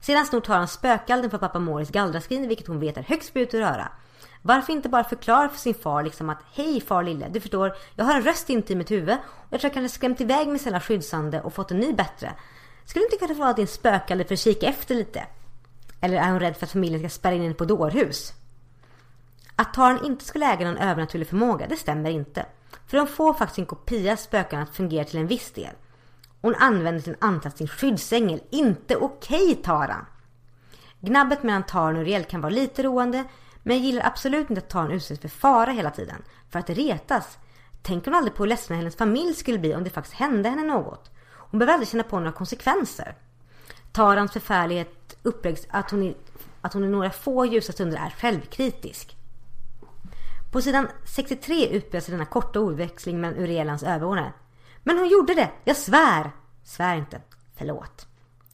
[0.00, 3.60] Sedan snor Taran spökgalden för pappa Moris gallraskrin vilket hon vet är högst ut att
[3.60, 3.88] röra.
[4.42, 8.04] Varför inte bara förklara för sin far liksom att Hej far lille, du förstår, jag
[8.04, 10.58] har en röst inte i mitt huvud och jag tror jag kanske skrämt iväg min
[10.58, 12.32] snälla skyddsande och fått en ny bättre.
[12.84, 15.26] Skulle du inte kunna få din spökalle för att kika efter lite?
[16.04, 18.32] Eller är hon rädd för att familjen ska spärra in henne på dårhus?
[19.56, 22.46] Att Taran inte skulle äga någon övernaturlig förmåga, det stämmer inte.
[22.86, 25.74] För de får faktiskt sin kopia av spöken att fungera till en viss del.
[26.40, 28.40] Hon använder sin antastning sin skyddsängel.
[28.50, 30.06] Inte okej okay, Taran!
[31.00, 33.24] Gnabbet mellan Taran och Uriel kan vara lite roande,
[33.62, 36.22] men jag gillar absolut inte att Taran utsätts för fara hela tiden.
[36.50, 37.38] För att retas.
[37.82, 40.62] Tänker hon aldrig på hur ledsen hennes familj skulle bli om det faktiskt hände henne
[40.62, 41.10] något?
[41.30, 43.14] Hon behöver aldrig känna på några konsekvenser.
[43.94, 46.16] Tarans förfärlighet uppläggs att hon, i,
[46.60, 49.16] att hon i några få ljusa stunder är självkritisk.
[50.52, 54.32] På sidan 63 utspelar denna korta ordväxling mellan Urielans överordnade.
[54.82, 55.50] Men hon gjorde det!
[55.64, 56.30] Jag svär!
[56.64, 57.20] Svär inte.
[57.56, 58.06] Förlåt.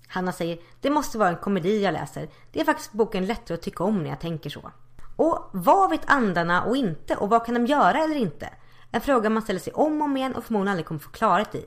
[0.09, 2.29] Hanna säger, det måste vara en komedi jag läser.
[2.53, 4.71] Det är faktiskt boken lättare att tycka om när jag tänker så.
[5.17, 7.17] Och vad vet andarna och inte?
[7.17, 8.49] Och vad kan de göra eller inte?
[8.91, 11.55] En fråga man ställer sig om och om igen och förmodligen aldrig kommer få klarhet
[11.55, 11.65] i.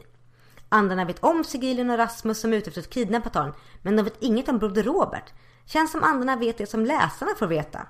[0.73, 4.03] Andarna vet om Sigilion och Rasmus som är ute efter att kidnappa Tarn, men de
[4.03, 5.33] vet inget om broder Robert.
[5.65, 7.87] Känns som andarna vet det som läsarna får veta.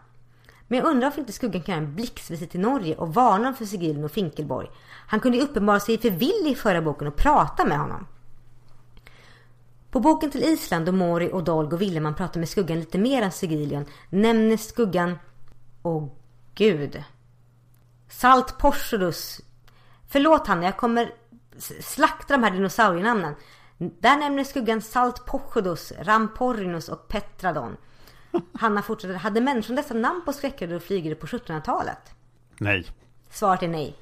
[0.68, 3.66] Men jag undrar varför inte Skuggan kan göra en blixtvisit till Norge och varna för
[3.66, 4.70] Sigilion och Finkelborg.
[5.08, 8.08] Han kunde ju uppenbara sig för Willy i förra boken och prata med honom.
[9.92, 13.22] På boken till Island då Mori och Dolg och Willeman pratar med Skuggan lite mer
[13.22, 15.20] än Sigilion nämner Skuggan...
[15.84, 16.08] Åh
[16.56, 17.04] gud.
[18.10, 19.42] Salt Porsodus.
[20.08, 21.14] Förlåt Hanna, jag kommer
[21.82, 23.36] slakta de här dinosaurienamnen.
[23.78, 27.78] Där nämner skuggan Saltpochodus, Ramporrinus och Petradon.
[28.54, 29.14] Hanna fortsätter.
[29.14, 32.12] Hade människan dessa namn på skräckräddor och flygare på 1700-talet?
[32.58, 32.88] Nej.
[33.30, 33.96] Svaret är nej.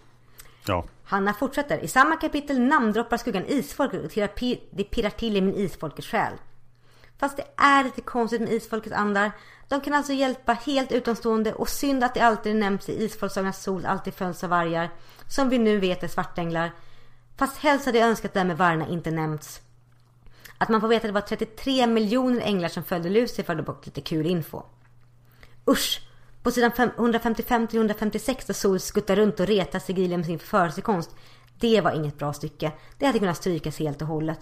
[0.68, 0.86] Ja.
[1.04, 1.80] Hanna fortsätter.
[1.80, 4.12] I samma kapitel namndroppar skuggan isfolket och
[4.72, 6.34] det pirrar till i min isfolkets själ.
[7.20, 9.32] Fast det är lite konstigt med isfolkets andar.
[9.68, 13.86] De kan alltså hjälpa helt utomstående och synd att det alltid nämns i isfolkssagernas sol
[13.86, 14.90] alltid följs av vargar.
[15.28, 16.72] Som vi nu vet är svartänglar.
[17.42, 19.62] Fast helst hade jag önskat att det där med vargarna inte nämnts.
[20.58, 23.86] Att man får veta att det var 33 miljoner änglar som följde Lucifer hade bort
[23.86, 24.62] lite kul info.
[25.70, 26.02] Usch!
[26.44, 31.16] På sidan 155-156 där Sol skuttar runt och retar Sigilia med sin förförelsekonst.
[31.60, 32.72] Det var inget bra stycke.
[32.98, 34.40] Det hade kunnat strykas helt och hållet.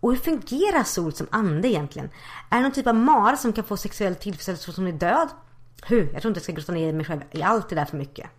[0.00, 2.10] Och hur fungerar Sol som ande egentligen?
[2.50, 5.28] Är det någon typ av mara som kan få sexuell tillfredsställelse som hon är död?
[5.86, 7.96] Hu, jag tror inte jag ska grotta ner mig själv i allt det där för
[7.96, 8.30] mycket.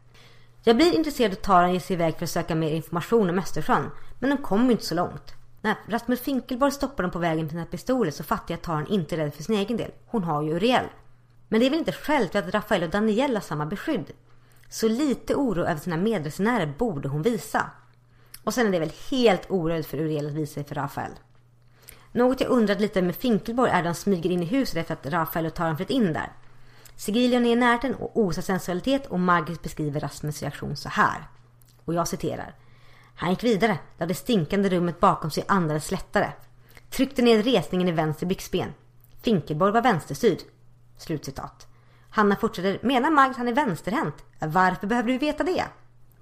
[0.64, 3.92] Jag blir intresserad och Taran ger sig iväg för att söka mer information om Östersjön.
[4.20, 5.34] Men de kommer inte så långt.
[5.62, 8.88] När Rasmus Finkelborg stoppar dem på vägen med sina pistoler så fattar jag att Taran
[8.88, 9.92] inte är rädd för sin egen del.
[10.06, 10.86] Hon har ju Uriel.
[11.48, 14.12] Men det är väl inte självklart att Rafael och Daniel har samma beskydd.
[14.70, 17.72] Så lite oro över sina medresenärer borde hon visa.
[18.44, 21.12] Och sen är det väl helt onödigt för Uriel att visa sig för Rafael.
[22.12, 25.14] Något jag undrat lite med Finkelborg är att de smyger in i huset efter att
[25.14, 26.32] Rafael och Taran flytt in där.
[27.00, 31.28] Sigilion är i närheten och osar sensualitet och Margit beskriver Rasmus reaktion så här.
[31.86, 32.56] Och jag citerar.
[33.16, 36.32] Han gick vidare, där det stinkande rummet bakom sig andades lättare.
[36.90, 38.74] Tryckte ner resningen i vänster byxben.
[39.22, 40.38] Finkelborg var vänsterstyrd.
[40.98, 41.68] Slutcitat.
[42.10, 42.80] Hanna fortsätter.
[42.82, 44.16] Menar Margit han är vänsterhänt?
[44.40, 45.66] Varför behöver du veta det?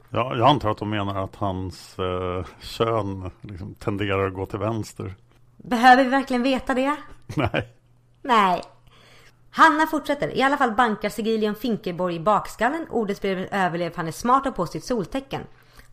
[0.09, 4.59] Ja, jag antar att de menar att hans eh, kön liksom tenderar att gå till
[4.59, 5.15] vänster.
[5.57, 6.95] Behöver vi verkligen veta det?
[7.35, 7.73] Nej.
[8.21, 8.63] Nej.
[9.51, 10.37] Hanna fortsätter.
[10.37, 12.87] I alla fall bankar Sigilion Finkeborg i bakskallen.
[12.89, 15.41] Ordensbrevet överlever han är smart och på sitt soltecken.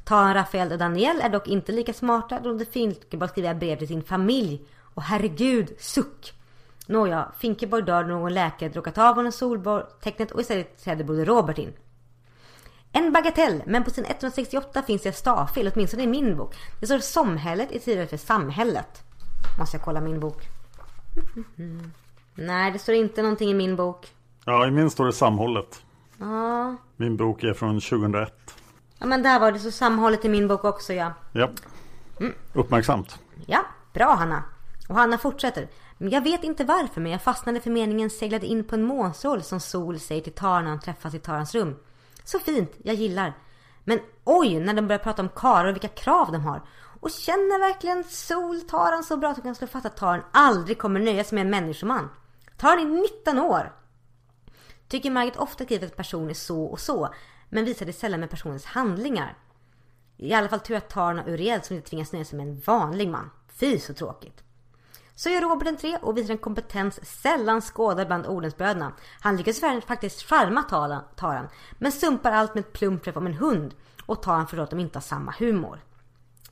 [0.04, 3.88] Taran Rafael och Daniel är dock inte lika smarta då de Finkelborg skriver brev till
[3.88, 4.66] sin familj.
[4.94, 6.32] Och herregud, suck!
[6.86, 11.58] Nåja, Finkeborg dör då någon läkare råkat av honom soltecknet och istället träder broder Robert
[11.58, 11.72] in.
[12.92, 16.54] En bagatell, men på sin 168 finns det ett stavfel, åtminstone i min bok.
[16.80, 19.02] Det står somhället istället för samhället.
[19.58, 20.48] Måste jag kolla min bok.
[21.16, 21.92] Mm, mm, mm.
[22.34, 24.12] Nej, det står inte någonting i min bok.
[24.44, 25.82] Ja, i min står det samhållet.
[26.18, 26.76] Ja.
[26.96, 28.54] Min bok är från 2001.
[28.98, 31.12] Ja, men där var det så samhållet i min bok också, ja.
[31.32, 31.48] Ja.
[32.52, 33.18] Uppmärksamt.
[33.46, 34.42] Ja, bra Hanna.
[34.88, 35.68] Och Hanna fortsätter.
[35.98, 39.60] Jag vet inte varför, men jag fastnade för meningen seglade in på en månsål som
[39.60, 41.76] Sol säger till Tar när han träffas i Tarans rum.
[42.24, 43.32] Så fint, jag gillar.
[43.84, 46.62] Men oj, när de börjar prata om karlar och vilka krav de har.
[47.00, 50.78] Och känner verkligen Sol Taran så bra att hon kan slå fast att Taran aldrig
[50.78, 52.08] kommer nöja sig med en människoman.
[52.56, 53.72] Taran är 19 år.
[54.88, 57.14] Tycker Margit ofta skriver att person är så och så,
[57.48, 59.38] men visar det sällan med personens handlingar.
[60.16, 62.60] I alla fall tur att Taran och Uriel som inte tvingas nöja sig med en
[62.60, 63.30] vanlig man.
[63.48, 64.44] Fy så tråkigt.
[65.14, 68.92] Så gör Robert en tre och visar en kompetens sällan skådad bland ordensbröderna.
[69.20, 70.62] Han lyckas faktiskt charma
[71.16, 71.48] Taran,
[71.78, 73.74] men sumpar allt med ett plumpträff om en hund
[74.06, 75.80] och Taran förstår att de inte har samma humor.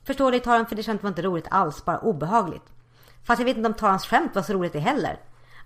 [0.03, 2.73] Förstår dig Taran för det skämtet var inte roligt alls, bara obehagligt.
[3.23, 5.19] Fast jag vet inte om Tarans skämt var så roligt det heller.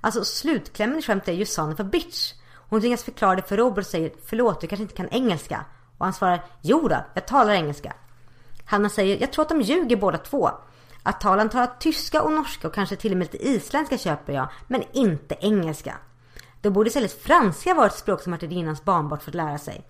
[0.07, 2.33] Alltså slutklämmen i skämtet är ju son of a bitch.
[2.69, 5.65] Hon tvingas förklara det för Robert och säger förlåt du kanske inte kan engelska.
[5.97, 7.93] Och han svarar jo då, jag talar engelska.
[8.65, 10.49] Hanna säger jag tror att de ljuger båda två.
[11.03, 14.49] Att Talan talar tyska och norska och kanske till och med lite isländska köper jag,
[14.67, 15.97] men inte engelska.
[16.61, 19.87] Då borde istället franska vara ett språk som Martininas barnbarn fått lära sig.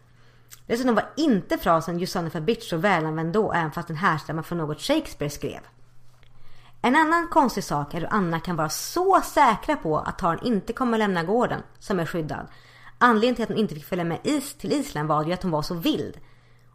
[0.67, 3.97] Dessutom var inte frasen You son of a bitch så välanvänd då, även fast den
[3.97, 5.59] härstammar från något Shakespeare skrev.
[6.81, 10.73] En annan konstig sak är hur Anna kan vara så säkra på att Tarn inte
[10.73, 12.47] kommer lämna gården, som är skyddad.
[12.97, 15.51] Anledningen till att hon inte fick följa med is till Island var ju att hon
[15.51, 16.17] var så vild.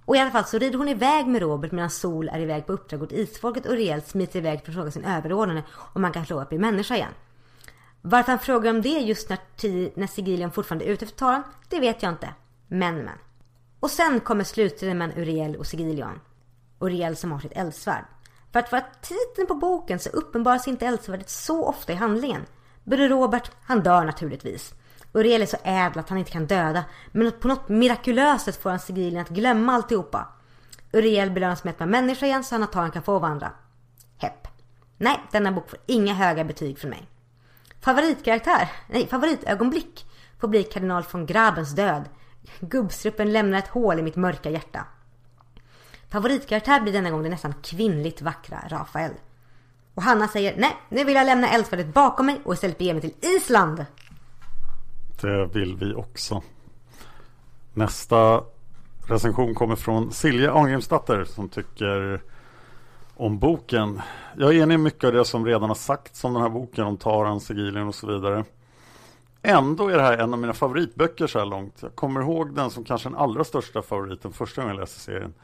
[0.05, 2.73] Och i alla fall så rider hon iväg med Robert medan Sol är iväg på
[2.73, 6.27] uppdrag åt isfolket och rejält smiter iväg för att fråga sin överordnade om man kan
[6.27, 7.13] slå upp att bli människa igen.
[8.01, 11.81] Varför han frågar om det just när, när Sigilion fortfarande är ute efter Taran, det
[11.81, 12.29] vet jag inte.
[12.69, 13.19] Men men.
[13.81, 16.21] Och sen kommer slutstriden mellan Uriel och Sigilion.
[16.81, 18.05] Uriel som har sitt eldsvärd.
[18.53, 22.47] För att vara titeln på boken så uppenbaras inte eldsvärdet så ofta i handlingen.
[22.85, 24.75] Bror Robert, han dör naturligtvis.
[25.13, 26.85] Uriel är så ädel att han inte kan döda.
[27.13, 30.29] Men på något mirakulöst sätt får han Sigilien att glömma alltihopa.
[30.93, 33.53] Uriel belönas med att vara människa igen så han kan få vandra.
[34.19, 34.49] Hepp.
[34.99, 37.09] Nej, denna bok får inga höga betyg från mig.
[37.81, 40.07] Favoritkaraktär, nej favoritögonblick
[40.41, 42.09] får bli kardinal von Grabens död.
[42.61, 44.87] Gubbstruppen lämnar ett hål i mitt mörka hjärta.
[46.13, 49.13] Favoritkaraktär blir denna gång den nästan kvinnligt vackra Rafael.
[49.95, 53.01] Och Hanna säger nej, nu vill jag lämna eldsvärdet bakom mig och istället bege mig
[53.01, 53.85] till Island.
[55.21, 56.43] Det vill vi också.
[57.75, 58.45] Nästa
[59.07, 62.23] recension kommer från Silja Angrimsdatter som tycker
[63.15, 64.01] om boken.
[64.37, 66.85] Jag är enig i mycket av det som redan har sagts om den här boken,
[66.85, 68.45] om Taran, Sigilien och så vidare.
[69.43, 71.79] Ändå är det här en av mina favoritböcker så här långt.
[71.81, 75.35] Jag kommer ihåg den som kanske den allra största favoriten första gången jag läste serien.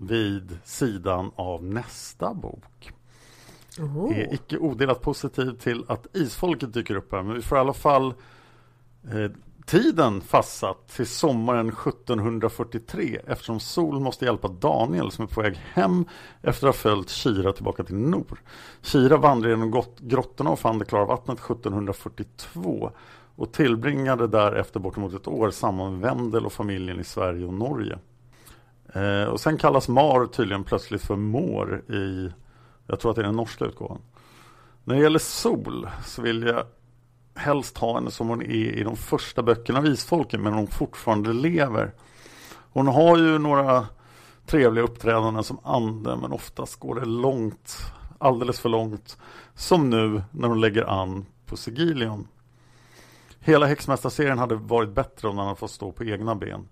[0.00, 2.92] Vid sidan av nästa bok.
[3.78, 4.18] Oh.
[4.18, 7.22] Är icke odelat positiv till att isfolket dyker upp här.
[7.22, 8.14] Men vi får i alla fall
[9.04, 9.30] eh,
[9.66, 16.04] tiden fastsatt till sommaren 1743 eftersom Sol måste hjälpa Daniel som är på väg hem
[16.42, 18.42] efter att ha följt Kira tillbaka till Nor.
[18.82, 22.90] Kira vandrade genom grottorna och fann det klara vattnet 1742
[23.36, 27.98] och tillbringade därefter bortemot ett år samman med Wendel och familjen i Sverige och Norge.
[28.98, 32.32] Eh, och sen kallas Mar tydligen plötsligt för Mår i,
[32.86, 34.00] jag tror att det är den norska utgåvan.
[34.84, 36.64] När det gäller Sol så vill jag
[37.34, 41.32] helst ha henne som hon är i de första böckerna av Isfolken men hon fortfarande
[41.32, 41.94] lever.
[42.72, 43.86] Hon har ju några
[44.46, 47.76] trevliga uppträdanden som ande men oftast går det långt,
[48.18, 49.18] alldeles för långt.
[49.54, 52.28] Som nu när hon lägger an på Sigilion.
[53.40, 56.68] Hela Häxmästarserien hade varit bättre om den hade fått stå på egna ben.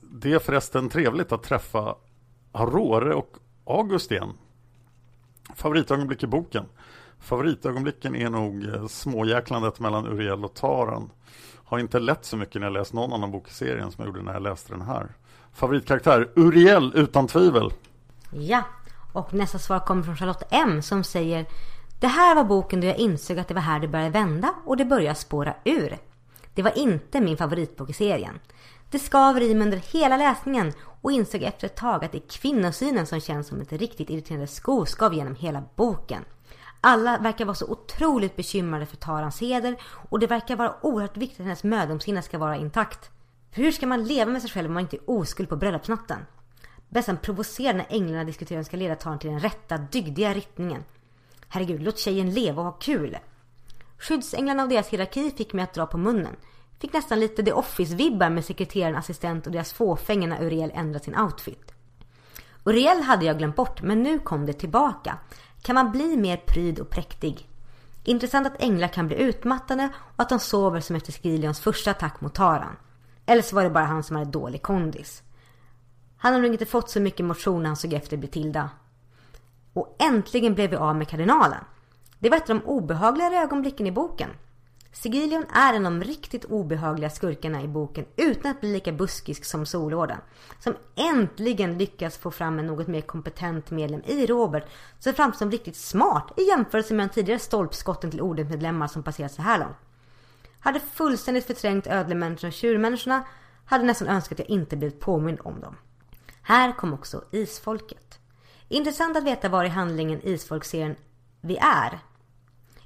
[0.00, 1.96] Det är förresten trevligt att träffa
[2.52, 4.32] Aurore och August igen.
[5.54, 6.64] Favoritögonblick i boken.
[7.20, 11.10] Favoritögonblicken är nog eh, småjäklandet mellan Uriel och Taran.
[11.64, 14.06] Har inte lett så mycket när jag läst någon annan bok i serien som jag
[14.06, 15.08] gjorde när jag läste den här.
[15.52, 16.30] Favoritkaraktär?
[16.34, 17.72] Uriel utan tvivel.
[18.30, 18.62] Ja,
[19.12, 21.46] och nästa svar kommer från Charlotte M som säger
[22.00, 24.76] Det här var boken då jag insåg att det var här det började vända och
[24.76, 25.98] det började spåra ur.
[26.54, 28.38] Det var inte min favoritbok i serien.
[28.92, 32.28] Det skaver i mig under hela läsningen och insåg efter ett tag att det är
[32.28, 36.24] kvinnosynen som känns som ett riktigt irriterande skoskav genom hela boken.
[36.80, 39.76] Alla verkar vara så otroligt bekymrade för Tarans heder
[40.10, 43.10] och det verkar vara oerhört viktigt att hennes mödomshinna ska vara intakt.
[43.50, 46.18] För hur ska man leva med sig själv om man inte är oskuld på bröllopsnatten?
[46.88, 50.84] Bessan provocerar när änglarna diskuterar hur de ska leda Taran till den rätta, dygdiga riktningen.
[51.48, 53.18] Herregud, låt tjejen leva och ha kul.
[53.98, 56.36] Skyddsänglarna och deras hierarki fick mig att dra på munnen.
[56.82, 61.18] Fick nästan lite The Office-vibbar med sekreteraren, assistent och deras fåfänga när Uriel ändrade sin
[61.18, 61.72] outfit.
[62.64, 65.18] Uriel hade jag glömt bort, men nu kom det tillbaka.
[65.62, 67.48] Kan man bli mer pryd och präktig?
[68.04, 72.20] Intressant att änglar kan bli utmattade och att de sover som efter Skrilions första attack
[72.20, 72.76] mot Taran.
[73.26, 75.22] Eller så var det bara han som hade dålig kondis.
[76.16, 78.70] Han har nog inte fått så mycket motion när han såg efter Betilda.
[79.72, 81.64] Och äntligen blev vi av med kardinalen.
[82.18, 84.30] Det var ett av de obehagligare ögonblicken i boken.
[84.92, 89.44] Sigilion är en av de riktigt obehagliga skurkarna i boken utan att bli lika buskisk
[89.44, 90.18] som Solorden.
[90.58, 94.64] Som äntligen lyckas få fram en något mer kompetent medlem i Robert
[94.98, 99.32] som framstår som riktigt smart i jämförelse med de tidigare stolpskotten till Ordensmedlemmar som passerat
[99.32, 99.76] så här långt.
[100.60, 103.24] Hade fullständigt förträngt ödlemänniskorna och tjurmänniskorna
[103.64, 105.76] hade nästan önskat att jag inte blivit påmind om dem.
[106.42, 108.18] Här kom också isfolket.
[108.68, 110.96] Intressant att veta var i handlingen isfolkserien
[111.40, 111.98] vi är.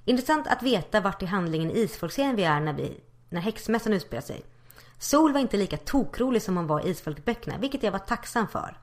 [0.09, 4.23] Intressant att veta vart i handlingen i isfolkserien vi är när, vi, när häxmässan utspelar
[4.23, 4.43] sig.
[4.99, 8.79] Sol var inte lika tokrolig som hon var i isfolkböckerna, vilket jag var tacksam för.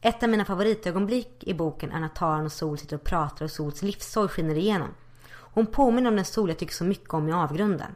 [0.00, 3.50] Ett av mina favoritögonblick i boken är när Taran och Sol sitter och pratar och
[3.50, 4.88] Sols livssorg skiner igenom.
[5.30, 7.94] Hon påminner om den Sol jag tycker så mycket om i avgrunden.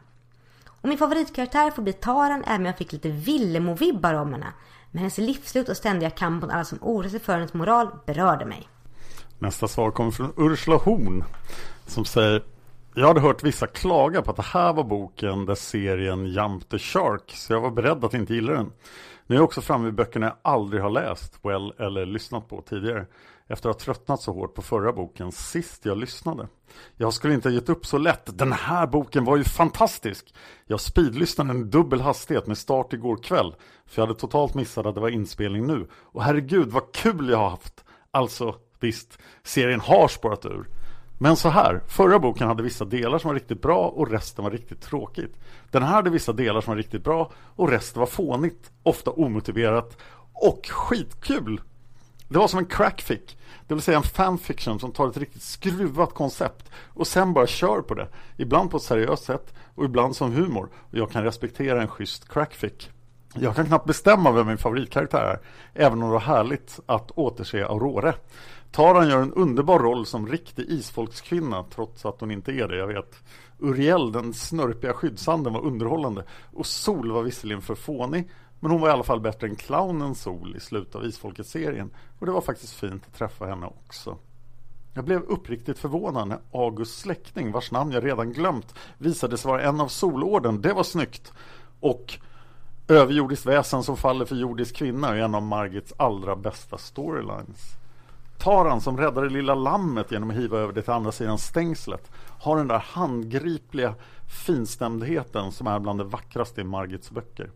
[0.65, 4.53] Och min favoritkaraktär får bli Taran även om jag fick lite Villemo-vibbar om henne.
[4.91, 8.45] Men hennes livsslut och ständiga kamp mot alla som oroar sig för hennes moral berörde
[8.45, 8.69] mig.
[9.39, 11.23] Nästa svar kommer från Ursula Horn
[11.85, 12.43] som säger
[12.95, 16.79] jag hade hört vissa klaga på att det här var boken där serien Jump the
[16.79, 18.71] Shark så jag var beredd att inte gilla den.
[19.27, 22.61] Nu är jag också framme vid böckerna jag aldrig har läst well, eller lyssnat på
[22.61, 23.05] tidigare
[23.47, 26.47] efter att ha tröttnat så hårt på förra boken sist jag lyssnade.
[26.97, 28.37] Jag skulle inte ha gett upp så lätt.
[28.37, 30.33] Den här boken var ju fantastisk.
[30.65, 33.55] Jag speedlyssnade en dubbel hastighet med start igår kväll
[33.85, 35.87] för jag hade totalt missat att det var inspelning nu.
[35.93, 37.83] Och herregud vad kul jag har haft.
[38.11, 40.67] Alltså visst, serien har spårat ur.
[41.17, 44.51] Men så här, förra boken hade vissa delar som var riktigt bra och resten var
[44.51, 45.35] riktigt tråkigt.
[45.71, 49.97] Den här hade vissa delar som var riktigt bra och resten var fånigt, ofta omotiverat
[50.33, 51.61] och skitkul.
[52.27, 53.37] Det var som en crackfic,
[53.67, 57.81] det vill säga en fanfiction som tar ett riktigt skruvat koncept och sen bara kör
[57.81, 58.07] på det.
[58.37, 60.69] Ibland på ett seriöst sätt och ibland som humor.
[60.75, 62.89] Och jag kan respektera en schysst crackfic.
[63.35, 65.39] Jag kan knappt bestämma vem min favoritkaraktär är,
[65.73, 68.13] även om det var härligt att återse Aurore.
[68.73, 72.87] Taran gör en underbar roll som riktig isfolkskvinna trots att hon inte är det, jag
[72.87, 73.23] vet.
[73.59, 78.89] Uriel, den snörpiga skyddsanden, var underhållande och Sol var visserligen för fånig men hon var
[78.89, 82.73] i alla fall bättre än clownen Sol i slutet av Isfolket-serien och det var faktiskt
[82.73, 84.17] fint att träffa henne också.
[84.93, 89.61] Jag blev uppriktigt förvånad när Augusts släkting, vars namn jag redan glömt, visade sig vara
[89.61, 90.61] en av Solorden.
[90.61, 91.33] Det var snyggt!
[91.79, 92.13] Och
[92.87, 97.77] Överjordiskt väsen som faller för jordisk kvinna är en av Margits allra bästa storylines.
[98.43, 102.11] Taran som räddar det lilla lammet genom att hiva över det till andra sidan stängslet
[102.39, 103.95] har den där handgripliga
[104.45, 107.51] finstämdheten som är bland det vackraste i Margits böcker.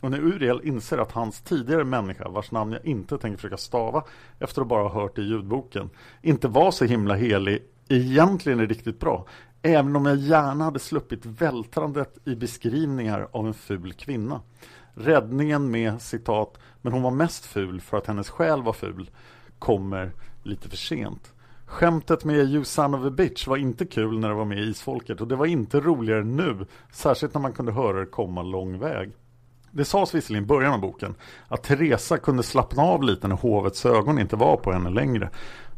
[0.00, 4.04] Och när Uriel inser att hans tidigare människa, vars namn jag inte tänker försöka stava
[4.38, 5.90] efter att bara ha hört i ljudboken,
[6.22, 9.26] inte var så himla helig, egentligen är riktigt bra,
[9.62, 14.40] även om jag gärna hade sluppit vältrandet i beskrivningar av en ful kvinna.
[14.94, 19.10] Räddningen med citat, men hon var mest ful för att hennes själ var ful,
[19.58, 21.32] kommer lite för sent.
[21.66, 24.62] Skämtet med You son of a bitch var inte kul när det var med i
[24.62, 28.78] Isfolket och det var inte roligare nu, särskilt när man kunde höra det komma lång
[28.78, 29.12] väg.
[29.70, 31.14] Det sades visserligen i början av boken
[31.48, 35.30] att Teresa kunde slappna av lite när hovets ögon inte var på henne längre.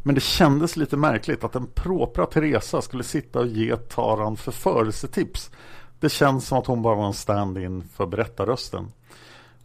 [0.03, 5.51] Men det kändes lite märkligt att den propra Teresa skulle sitta och ge Taran förförelsetips.
[6.01, 8.93] Det känns som att hon bara var en stand-in för berättarrösten.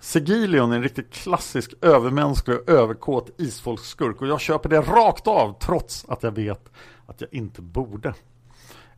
[0.04, 5.60] Segilion är en riktigt klassisk övermänsklig och överkåt isfolksskurk och jag köper det rakt av
[5.60, 6.72] trots att jag vet
[7.06, 8.14] att jag inte borde.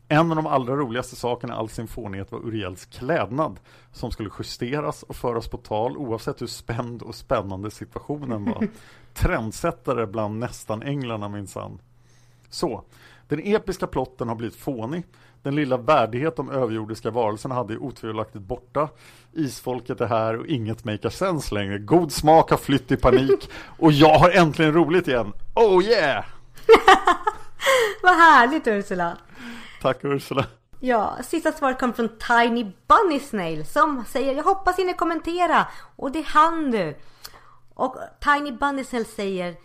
[0.08, 3.60] En av de allra roligaste sakerna i all sin fånighet var Uriels klädnad
[3.92, 8.68] som skulle justeras och föras på tal oavsett hur spänd och spännande situationen var.
[9.14, 11.80] Trendsättare bland nästan änglarna minsann.
[12.50, 12.84] Så,
[13.28, 15.04] den episka plotten har blivit fånig.
[15.44, 18.90] Den lilla värdighet de överjordiska varelserna hade är otvivelaktigt borta.
[19.34, 21.78] Isfolket är här och inget makar sense längre.
[21.78, 23.50] God smak har flytt i panik
[23.80, 25.34] och jag har äntligen roligt igen.
[25.56, 26.26] Oh yeah!
[28.04, 29.18] Vad härligt Ursula!
[29.82, 30.46] Tack Ursula.
[30.80, 36.12] Ja, sista svaret kom från Tiny Bunny Snail som säger Jag hoppas ni kommentera och
[36.12, 36.96] det är han du.
[37.74, 39.56] Och Tiny Bunny Snail säger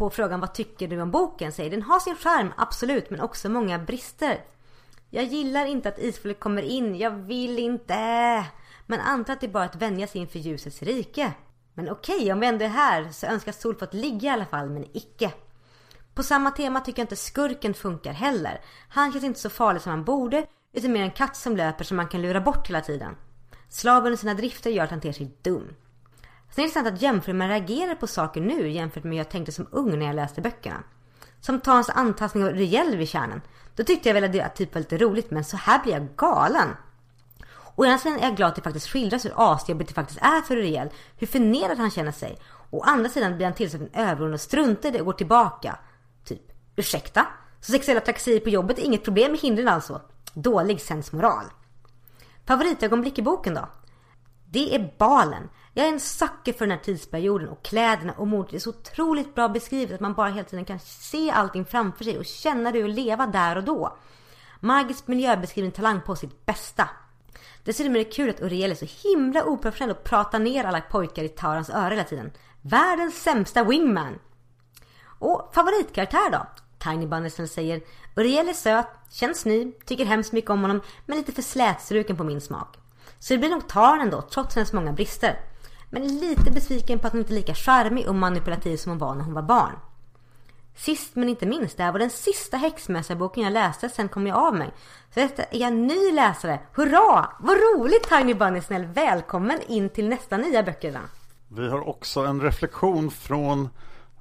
[0.00, 1.52] på frågan vad tycker du om boken?
[1.52, 4.44] Säger den har sin charm, absolut, men också många brister.
[5.10, 7.94] Jag gillar inte att isfolket kommer in, jag vill inte.
[8.86, 11.32] Men antar att det är bara att vänja sig inför ljusets rike.
[11.74, 14.70] Men okej, om vi ändå är här så önskar Sol fått ligga i alla fall,
[14.70, 15.32] men icke.
[16.14, 18.60] På samma tema tycker jag inte skurken funkar heller.
[18.88, 21.96] Han känns inte så farlig som han borde, utan mer en katt som löper som
[21.96, 23.16] man kan lura bort hela tiden.
[23.68, 25.74] Slaven och sina drifter gör att han ter sig dum.
[26.50, 29.18] Sen är det intressant att jämföra hur man reagerar på saker nu jämfört med hur
[29.18, 30.82] jag tänkte som ung när jag läste böckerna.
[31.40, 33.40] Som Tans antastning av Riel vid kärnan.
[33.76, 36.08] Då tyckte jag väl att det typ var lite roligt men så här blir jag
[36.16, 36.68] galen.
[37.74, 40.42] Å ena sidan är jag glad att det faktiskt skildras hur asjobbigt det faktiskt är
[40.42, 40.90] för Riel.
[41.16, 42.38] Hur förnedrad han känner sig.
[42.70, 45.78] Å andra sidan blir han tillsatt en överordnad och struntar i det och går tillbaka.
[46.24, 46.42] Typ,
[46.76, 47.26] ursäkta?
[47.60, 50.00] Så sexuella trakasserier på jobbet är inget problem med hindren alltså?
[50.34, 51.44] Dålig sensmoral.
[52.46, 53.68] Favoritögonblick i boken då?
[54.50, 55.48] Det är balen.
[55.74, 59.34] Jag är en sucker för den här tidsperioden och kläderna och modet är så otroligt
[59.34, 62.82] bra beskrivet att man bara hela tiden kan se allting framför sig och känna det
[62.82, 63.96] och leva där och då.
[64.60, 66.88] Margits miljöbeskrivning talang på sitt bästa.
[67.64, 71.22] Dessutom är det kul att Uriel är så himla oprofessionell och pratar ner alla pojkar
[71.22, 72.32] i Tarans öra hela tiden.
[72.62, 74.18] Världens sämsta wingman.
[75.04, 76.46] Och favoritkaraktär då?
[76.78, 77.82] Tiny Bunnison säger
[78.16, 82.24] Uriel är söt, känns ny, tycker hemskt mycket om honom men lite för slätstruken på
[82.24, 82.76] min smak.
[83.18, 85.49] Så det blir nog Taran ändå, trots hennes många brister.
[85.90, 89.14] Men lite besviken på att hon inte är lika charmig och manipulativ som hon var
[89.14, 89.72] när hon var barn.
[90.74, 94.38] Sist men inte minst, det här var den sista häxmästarboken jag läste, sen kom jag
[94.38, 94.70] av mig.
[95.14, 96.60] Så detta är jag ny läsare.
[96.74, 97.28] Hurra!
[97.40, 98.84] Vad roligt Tiny Bunny snäll!
[98.84, 101.00] Välkommen in till nästa nya böckerna.
[101.48, 103.68] Vi har också en reflektion från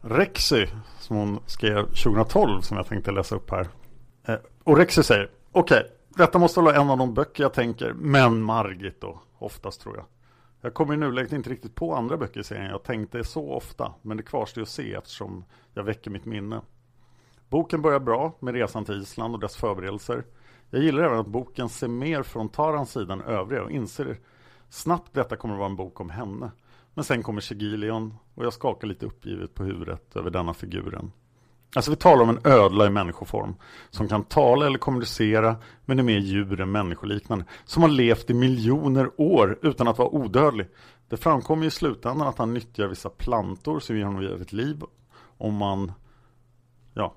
[0.01, 0.67] Rexy
[0.99, 3.67] som hon skrev 2012 som jag tänkte läsa upp här.
[4.27, 7.93] Eh, och Rexy säger Okej, okay, detta måste vara en av de böcker jag tänker,
[7.93, 10.05] men Margit då, oftast tror jag.
[10.61, 13.93] Jag kommer i nuläget inte riktigt på andra böcker i serien jag tänkte så ofta,
[14.01, 15.43] men det kvarstår att se eftersom
[15.73, 16.61] jag väcker mitt minne.
[17.49, 20.23] Boken börjar bra med resan till Island och dess förberedelser.
[20.69, 24.17] Jag gillar även att boken ser mer från Tarans sida än övriga och inser
[24.69, 26.51] snabbt detta kommer att vara en bok om henne.
[26.93, 31.11] Men sen kommer Shigilion och jag skakar lite uppgivet på huvudet över denna figuren.
[31.75, 33.55] Alltså vi talar om en ödla i människoform
[33.89, 35.55] som kan tala eller kommunicera
[35.85, 37.45] men är mer djur än människoliknande.
[37.65, 40.67] Som har levt i miljoner år utan att vara odödlig.
[41.09, 44.81] Det framkommer i slutändan att han nyttjar vissa plantor som ger honom ett liv.
[45.37, 45.91] Om man...
[46.93, 47.15] Ja.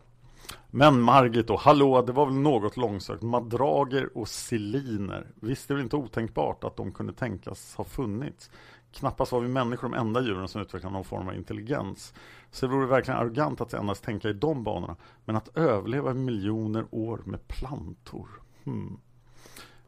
[0.71, 3.23] Men Margit då, hallå, det var väl något långsökt.
[3.23, 5.27] Madrager och siliner.
[5.35, 8.51] Visst är det inte otänkbart att de kunde tänkas ha funnits.
[8.93, 12.15] Knappast var vi människor de enda djuren som utvecklar någon form av intelligens.
[12.51, 14.97] Så det vore verkligen arrogant att endast tänka i de banorna.
[15.25, 18.29] Men att överleva miljoner år med plantor.
[18.65, 18.99] Hmm.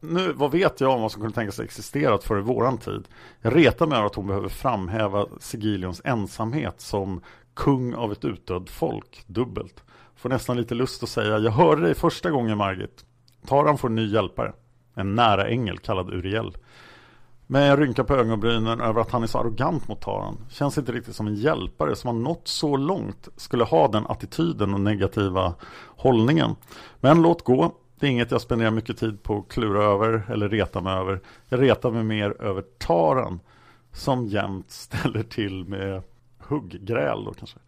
[0.01, 3.09] Nu, vad vet jag om vad som kunde tänkas existerat före våran tid?
[3.41, 7.21] Jag retar mig över att hon behöver framhäva Sigilions ensamhet som
[7.55, 9.85] kung av ett utdött folk, dubbelt.
[10.17, 13.05] Får nästan lite lust att säga, jag hörde dig första gången Margit.
[13.47, 14.53] Taran får en ny hjälpare.
[14.95, 16.57] En nära ängel kallad Uriel.
[17.47, 20.39] Men jag rynkar på ögonbrynen över att han är så arrogant mot Taran.
[20.51, 24.75] Känns inte riktigt som en hjälpare som har nått så långt skulle ha den attityden
[24.75, 25.55] och negativa
[25.97, 26.57] hållningen.
[27.01, 27.75] Men låt gå.
[27.99, 31.21] Det är inget jag spenderar mycket tid på att klura över eller reta mig över.
[31.49, 33.41] Jag retar mig mer över Taran
[33.93, 36.03] som jämt ställer till med
[36.39, 37.59] hugggräl då kanske.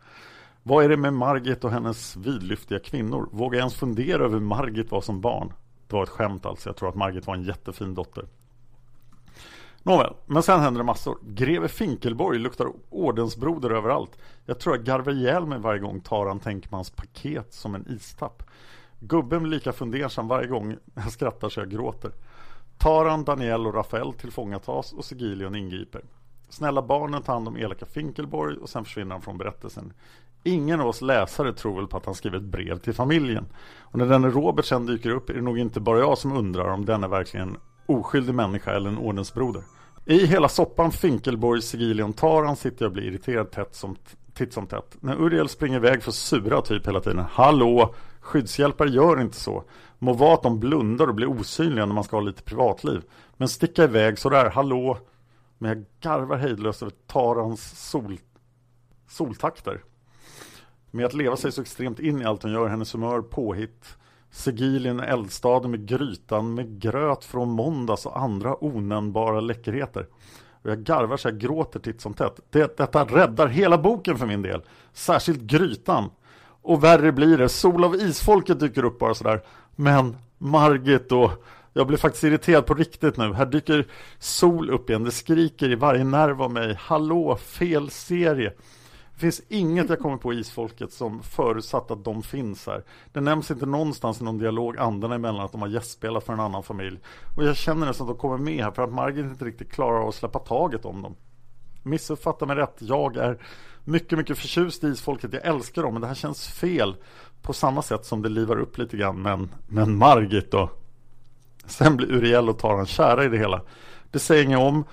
[0.62, 3.28] Vad är det med Margit och hennes vidlyftiga kvinnor?
[3.32, 5.52] Vågar jag ens fundera över Margit var som barn?
[5.88, 6.68] Det var ett skämt alltså.
[6.68, 8.24] Jag tror att Margit var en jättefin dotter.
[9.86, 11.18] Nåväl, men sen händer det massor.
[11.22, 14.18] Greve Finkelborg luktar ordensbroder överallt.
[14.46, 17.88] Jag tror jag garvar ihjäl mig varje gång Taran tänker på hans paket som en
[17.88, 18.42] istapp.
[19.00, 22.10] Gubben blir lika fundersam varje gång jag skrattar så jag gråter.
[22.78, 26.02] Taran, Daniel och Rafael tillfångatas och Sigilion ingriper.
[26.48, 29.92] Snälla barnen tar hand om elaka Finkelborg och sen försvinner han från berättelsen.
[30.42, 33.46] Ingen av oss läsare tror väl på att han skriver ett brev till familjen.
[33.80, 36.68] Och när denne Robert sen dyker upp är det nog inte bara jag som undrar
[36.68, 37.56] om denne är verkligen
[37.86, 39.62] oskyldig människa eller en ordensbroder.
[40.08, 43.96] I hela soppan Finkelborg, Sigilion, Taran sitter jag och blir irriterad tätt som,
[44.34, 44.96] titt som tätt.
[45.00, 47.24] När Uriel springer iväg för sura typ hela tiden.
[47.30, 47.94] Hallå!
[48.20, 49.64] Skyddshjälpare gör inte så.
[49.98, 53.02] Må vara att de blundar och blir osynliga när man ska ha lite privatliv.
[53.36, 54.98] Men sticka iväg sådär, hallå!
[55.58, 58.18] Men jag garvar hejdlöst över Tarans sol,
[59.08, 59.82] soltakter.
[60.90, 63.96] Med att leva sig så extremt in i allt hon gör, hennes humör, påhitt,
[64.30, 70.06] Segilien eldstaden med grytan med gröt från måndags och andra onämnbara läckerheter.
[70.62, 72.40] Och jag garvar så jag gråter titt som tätt.
[72.50, 74.62] Det, detta räddar hela boken för min del.
[74.92, 76.10] Särskilt grytan.
[76.62, 77.48] Och värre blir det.
[77.48, 79.42] Sol av isfolket dyker upp bara sådär.
[79.76, 81.30] Men Margit och
[81.72, 83.32] jag blir faktiskt irriterad på riktigt nu.
[83.32, 83.86] Här dyker
[84.18, 85.04] Sol upp igen.
[85.04, 86.76] Det skriker i varje nerv av mig.
[86.80, 88.52] Hallå, fel serie.
[89.16, 92.84] Det finns inget jag kommer på i Isfolket som förutsatt att de finns här.
[93.12, 96.40] Det nämns inte någonstans i någon dialog andarna emellan att de har gästspelat för en
[96.40, 96.98] annan familj.
[97.36, 100.00] Och jag känner nästan att de kommer med här för att Margit inte riktigt klarar
[100.00, 101.16] av att släppa taget om dem.
[101.82, 103.38] Missuppfatta mig rätt, jag är
[103.84, 105.32] mycket, mycket förtjust i Isfolket.
[105.32, 106.96] Jag älskar dem, men det här känns fel
[107.42, 109.22] på samma sätt som det livar upp lite grann.
[109.22, 110.70] Men, men Margit då?
[111.66, 113.60] Sen blir Uriel och Taran kära i det hela.
[114.10, 114.84] Det säger inget om.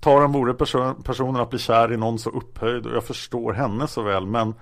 [0.00, 3.86] Taran vore person, personen att bli kär i någon så upphöjd och jag förstår henne
[3.86, 4.26] så väl.
[4.26, 4.54] Men,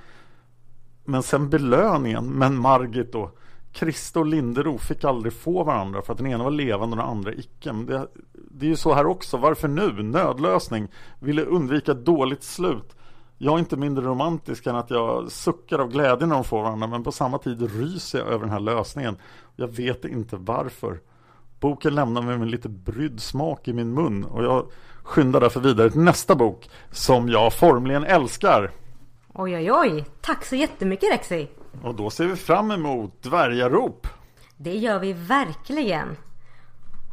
[1.04, 3.30] men sen belöningen, men Margit då?
[3.72, 7.10] Krista och Lindero fick aldrig få varandra för att den ena var levande och den
[7.10, 7.72] andra icke.
[7.72, 9.36] Men det, det är ju så här också.
[9.36, 10.02] Varför nu?
[10.02, 10.88] Nödlösning.
[11.20, 12.96] Ville undvika ett dåligt slut.
[13.38, 16.86] Jag är inte mindre romantisk än att jag suckar av glädje när de får varandra
[16.86, 19.16] men på samma tid ryser jag över den här lösningen.
[19.56, 21.00] Jag vet inte varför.
[21.60, 24.66] Boken lämnar mig med en lite brydd smak i min mun och jag
[25.08, 28.70] skyndar därför vidare till nästa bok som jag formligen älskar.
[29.34, 30.04] Oj, oj, oj.
[30.20, 31.46] Tack så jättemycket Rexy.
[31.82, 34.06] Och då ser vi fram emot Dvärgarop.
[34.56, 36.16] Det gör vi verkligen.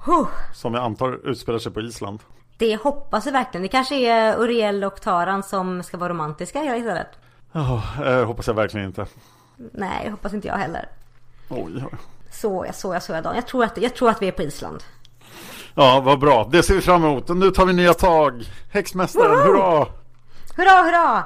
[0.05, 0.27] Huh.
[0.53, 2.19] Som jag antar utspelar sig på Island.
[2.57, 3.61] Det hoppas vi verkligen.
[3.61, 7.07] Det kanske är Uriel och Taran som ska vara romantiska istället.
[7.51, 9.05] Ja, oh, hoppas jag verkligen inte.
[9.55, 10.89] Nej, hoppas inte jag heller.
[11.49, 11.97] Oj, oj.
[12.31, 13.35] Så jag, så jag, så jag Dan.
[13.35, 14.83] Jag tror, att, jag tror att vi är på Island.
[15.77, 16.47] Ja, vad bra.
[16.51, 17.27] Det ser vi fram emot.
[17.27, 18.43] Nu tar vi nya tag.
[18.71, 19.43] Häxmästaren, Woho!
[19.43, 19.87] hurra!
[20.55, 21.25] Hurra, hurra!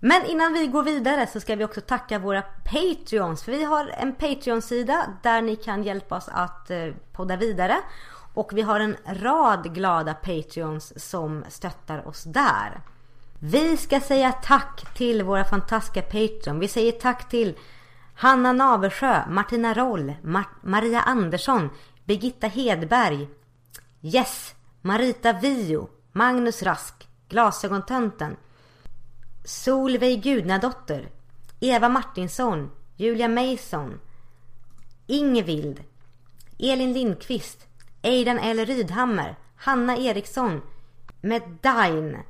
[0.00, 3.42] Men innan vi går vidare så ska vi också tacka våra Patreons.
[3.42, 7.76] För vi har en Patreon-sida där ni kan hjälpa oss att eh, podda vidare.
[8.34, 12.80] Och vi har en rad glada Patreons som stöttar oss där.
[13.38, 16.58] Vi ska säga tack till våra fantastiska Patreon.
[16.58, 17.54] Vi säger tack till
[18.14, 21.70] Hanna Naversjö, Martina Roll, Mar Maria Andersson,
[22.04, 23.28] Birgitta Hedberg,
[24.02, 28.36] Yes, Marita Vio, Magnus Rask, Glasögontönten,
[29.44, 31.10] Solveig Gudnadotter,
[31.58, 34.00] Eva Martinsson, Julia Mason,
[35.06, 35.84] Ingevild,
[36.58, 37.66] Elin Lindqvist,
[38.02, 38.64] Eidan L.
[38.64, 39.36] Rydhammer,
[39.66, 40.62] Hanna Eriksson,
[41.20, 42.24] Medine,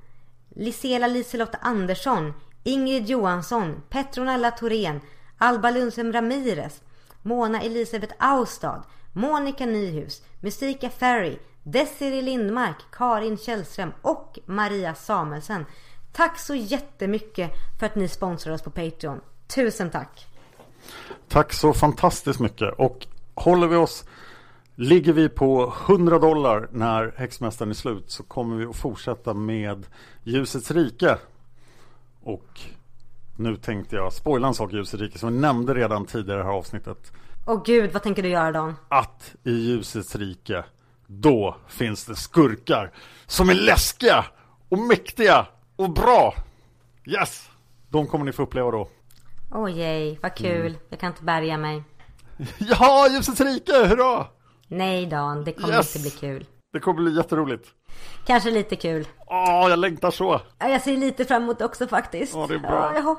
[0.56, 2.34] Lisela Liselotte Andersson,
[2.64, 5.00] Ingrid Johansson, Petronella Thorén,
[5.38, 6.80] Alba Lundström Ramirez,
[7.22, 15.66] Mona Elisabeth Austad, Monica Nyhus, Musika Ferry, Desiree Lindmark, Karin Källström och Maria Samuelsen.
[16.12, 19.20] Tack så jättemycket för att ni sponsrar oss på Patreon.
[19.54, 20.26] Tusen tack!
[21.28, 24.04] Tack så fantastiskt mycket och håller vi oss
[24.80, 29.86] Ligger vi på 100 dollar när Häxmästaren är slut så kommer vi att fortsätta med
[30.22, 31.18] Ljusets rike.
[32.22, 32.60] Och
[33.36, 36.42] nu tänkte jag spoila en sak i Ljusets rike som vi nämnde redan tidigare i
[36.42, 37.12] det här avsnittet.
[37.46, 38.74] Åh gud, vad tänker du göra Dan?
[38.88, 40.64] Att i Ljusets rike,
[41.10, 42.90] då finns det skurkar
[43.26, 44.24] som är läskiga
[44.68, 45.46] och mäktiga
[45.76, 46.34] och bra.
[47.06, 47.50] Yes!
[47.88, 48.88] De kommer ni få uppleva då.
[49.52, 50.66] Åh oh, yay, vad kul.
[50.66, 50.80] Mm.
[50.88, 51.82] Jag kan inte bärga mig.
[52.58, 54.26] Ja, Ljusets rike, hurra!
[54.68, 55.96] Nej Dan, det kommer yes!
[55.96, 56.46] inte bli kul.
[56.72, 57.68] Det kommer bli jätteroligt.
[58.26, 59.08] Kanske lite kul.
[59.26, 60.40] Åh, jag längtar så.
[60.58, 62.34] Ja, jag ser lite fram emot också faktiskt.
[62.34, 62.92] Ja, det är bra.
[62.94, 63.16] Ja.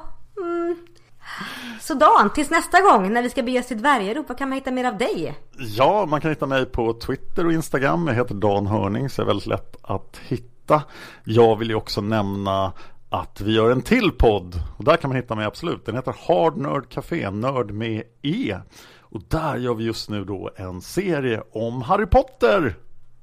[1.80, 4.56] Så Dan, tills nästa gång när vi ska bege oss till Dvärgarop, vad kan man
[4.56, 5.36] hitta mer av dig?
[5.58, 8.08] Ja, man kan hitta mig på Twitter och Instagram.
[8.08, 10.84] Jag heter Dan Hörning, så är väldigt lätt att hitta.
[11.24, 12.74] Jag vill ju också nämna
[13.10, 14.62] att vi gör en till podd.
[14.78, 15.86] Och där kan man hitta mig absolut.
[15.86, 18.58] Den heter Hard Nerd Café, nörd med E.
[19.00, 22.76] Och där gör vi just nu då en serie om Harry Potter.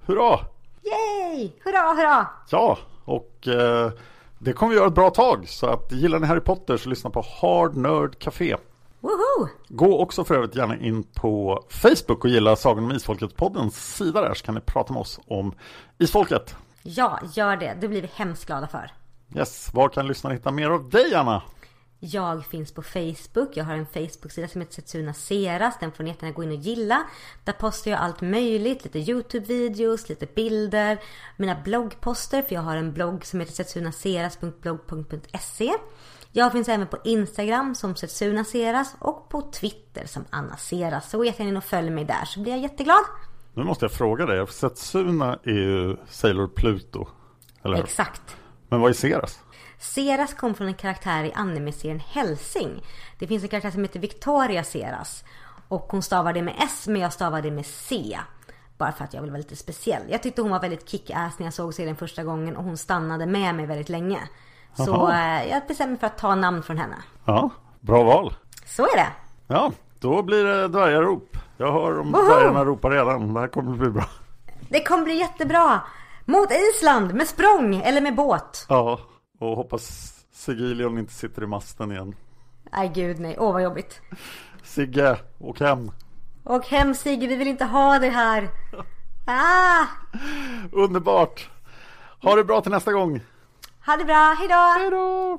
[0.06, 0.38] Hurra!
[0.82, 1.50] Yay!
[1.64, 2.26] Hurra, hurra!
[2.50, 3.90] Ja, och eh,
[4.38, 5.48] det kommer vi göra ett bra tag.
[5.48, 8.56] Så att gillar ni Harry Potter så lyssna på Hard Nerd Café.
[9.00, 9.48] Woho!
[9.68, 14.34] Gå också för övrigt gärna in på Facebook och gilla Sagan om Isfolket-poddens sida där
[14.34, 15.54] så kan ni prata med oss om
[15.98, 16.56] Isfolket.
[16.82, 17.76] Ja, gör det.
[17.80, 18.90] Det blir vi hemskt glada för.
[19.34, 21.42] Yes, var kan lyssnarna hitta mer av dig Anna?
[22.00, 23.56] Jag finns på Facebook.
[23.56, 25.78] Jag har en Facebook-sida som heter Setsuna Seras.
[25.80, 27.02] Den får ni jättegärna gå in och gilla.
[27.44, 28.84] Där postar jag allt möjligt.
[28.84, 30.98] Lite YouTube-videos, lite bilder.
[31.36, 32.42] Mina bloggposter.
[32.42, 35.72] För jag har en blogg som heter setsunaseras.blogg.se.
[36.32, 41.10] Jag finns även på Instagram som Setsuna Seras och på Twitter som Anna Seras.
[41.10, 43.04] Så gå jättegärna in och följ mig där så blir jag jätteglad.
[43.54, 44.46] Nu måste jag fråga dig.
[44.46, 47.08] Setsuna är ju Sailor Pluto.
[47.62, 47.82] Eller?
[47.82, 48.36] Exakt.
[48.68, 49.40] Men vad är Seras?
[49.78, 52.82] Seras kom från en karaktär i anime-serien Helsing.
[53.18, 55.24] Det finns en karaktär som heter Victoria Seras.
[55.68, 58.18] Och hon stavar det med S men jag stavar det med C.
[58.78, 60.02] Bara för att jag vill vara lite speciell.
[60.08, 63.26] Jag tyckte hon var väldigt kick-ass när jag såg serien första gången och hon stannade
[63.26, 64.18] med mig väldigt länge.
[64.74, 65.40] Så Jaha.
[65.42, 66.96] eh, jag bestämde mig för att ta namn från henne.
[67.24, 67.50] Ja,
[67.80, 68.34] bra val.
[68.66, 69.08] Så är det.
[69.46, 71.36] Ja, då blir det dvärgarop.
[71.56, 73.34] Jag hör om dvärgarna ropar redan.
[73.34, 74.04] Det här kommer bli bra.
[74.68, 75.80] Det kommer bli jättebra.
[76.24, 78.66] Mot Island med språng eller med båt.
[78.68, 79.00] Ja,
[79.38, 82.14] och hoppas Sigilion inte sitter i masten igen.
[82.72, 84.00] Nej gud nej, åh vad jobbigt.
[84.62, 85.90] Sigge, åk hem.
[86.44, 88.48] Och hem Sigge, vi vill inte ha det här.
[89.26, 89.84] Ah,
[90.72, 91.50] Underbart.
[92.22, 93.20] Ha det bra till nästa gång.
[93.86, 94.54] ha det bra, hejdå!
[94.78, 95.38] Hej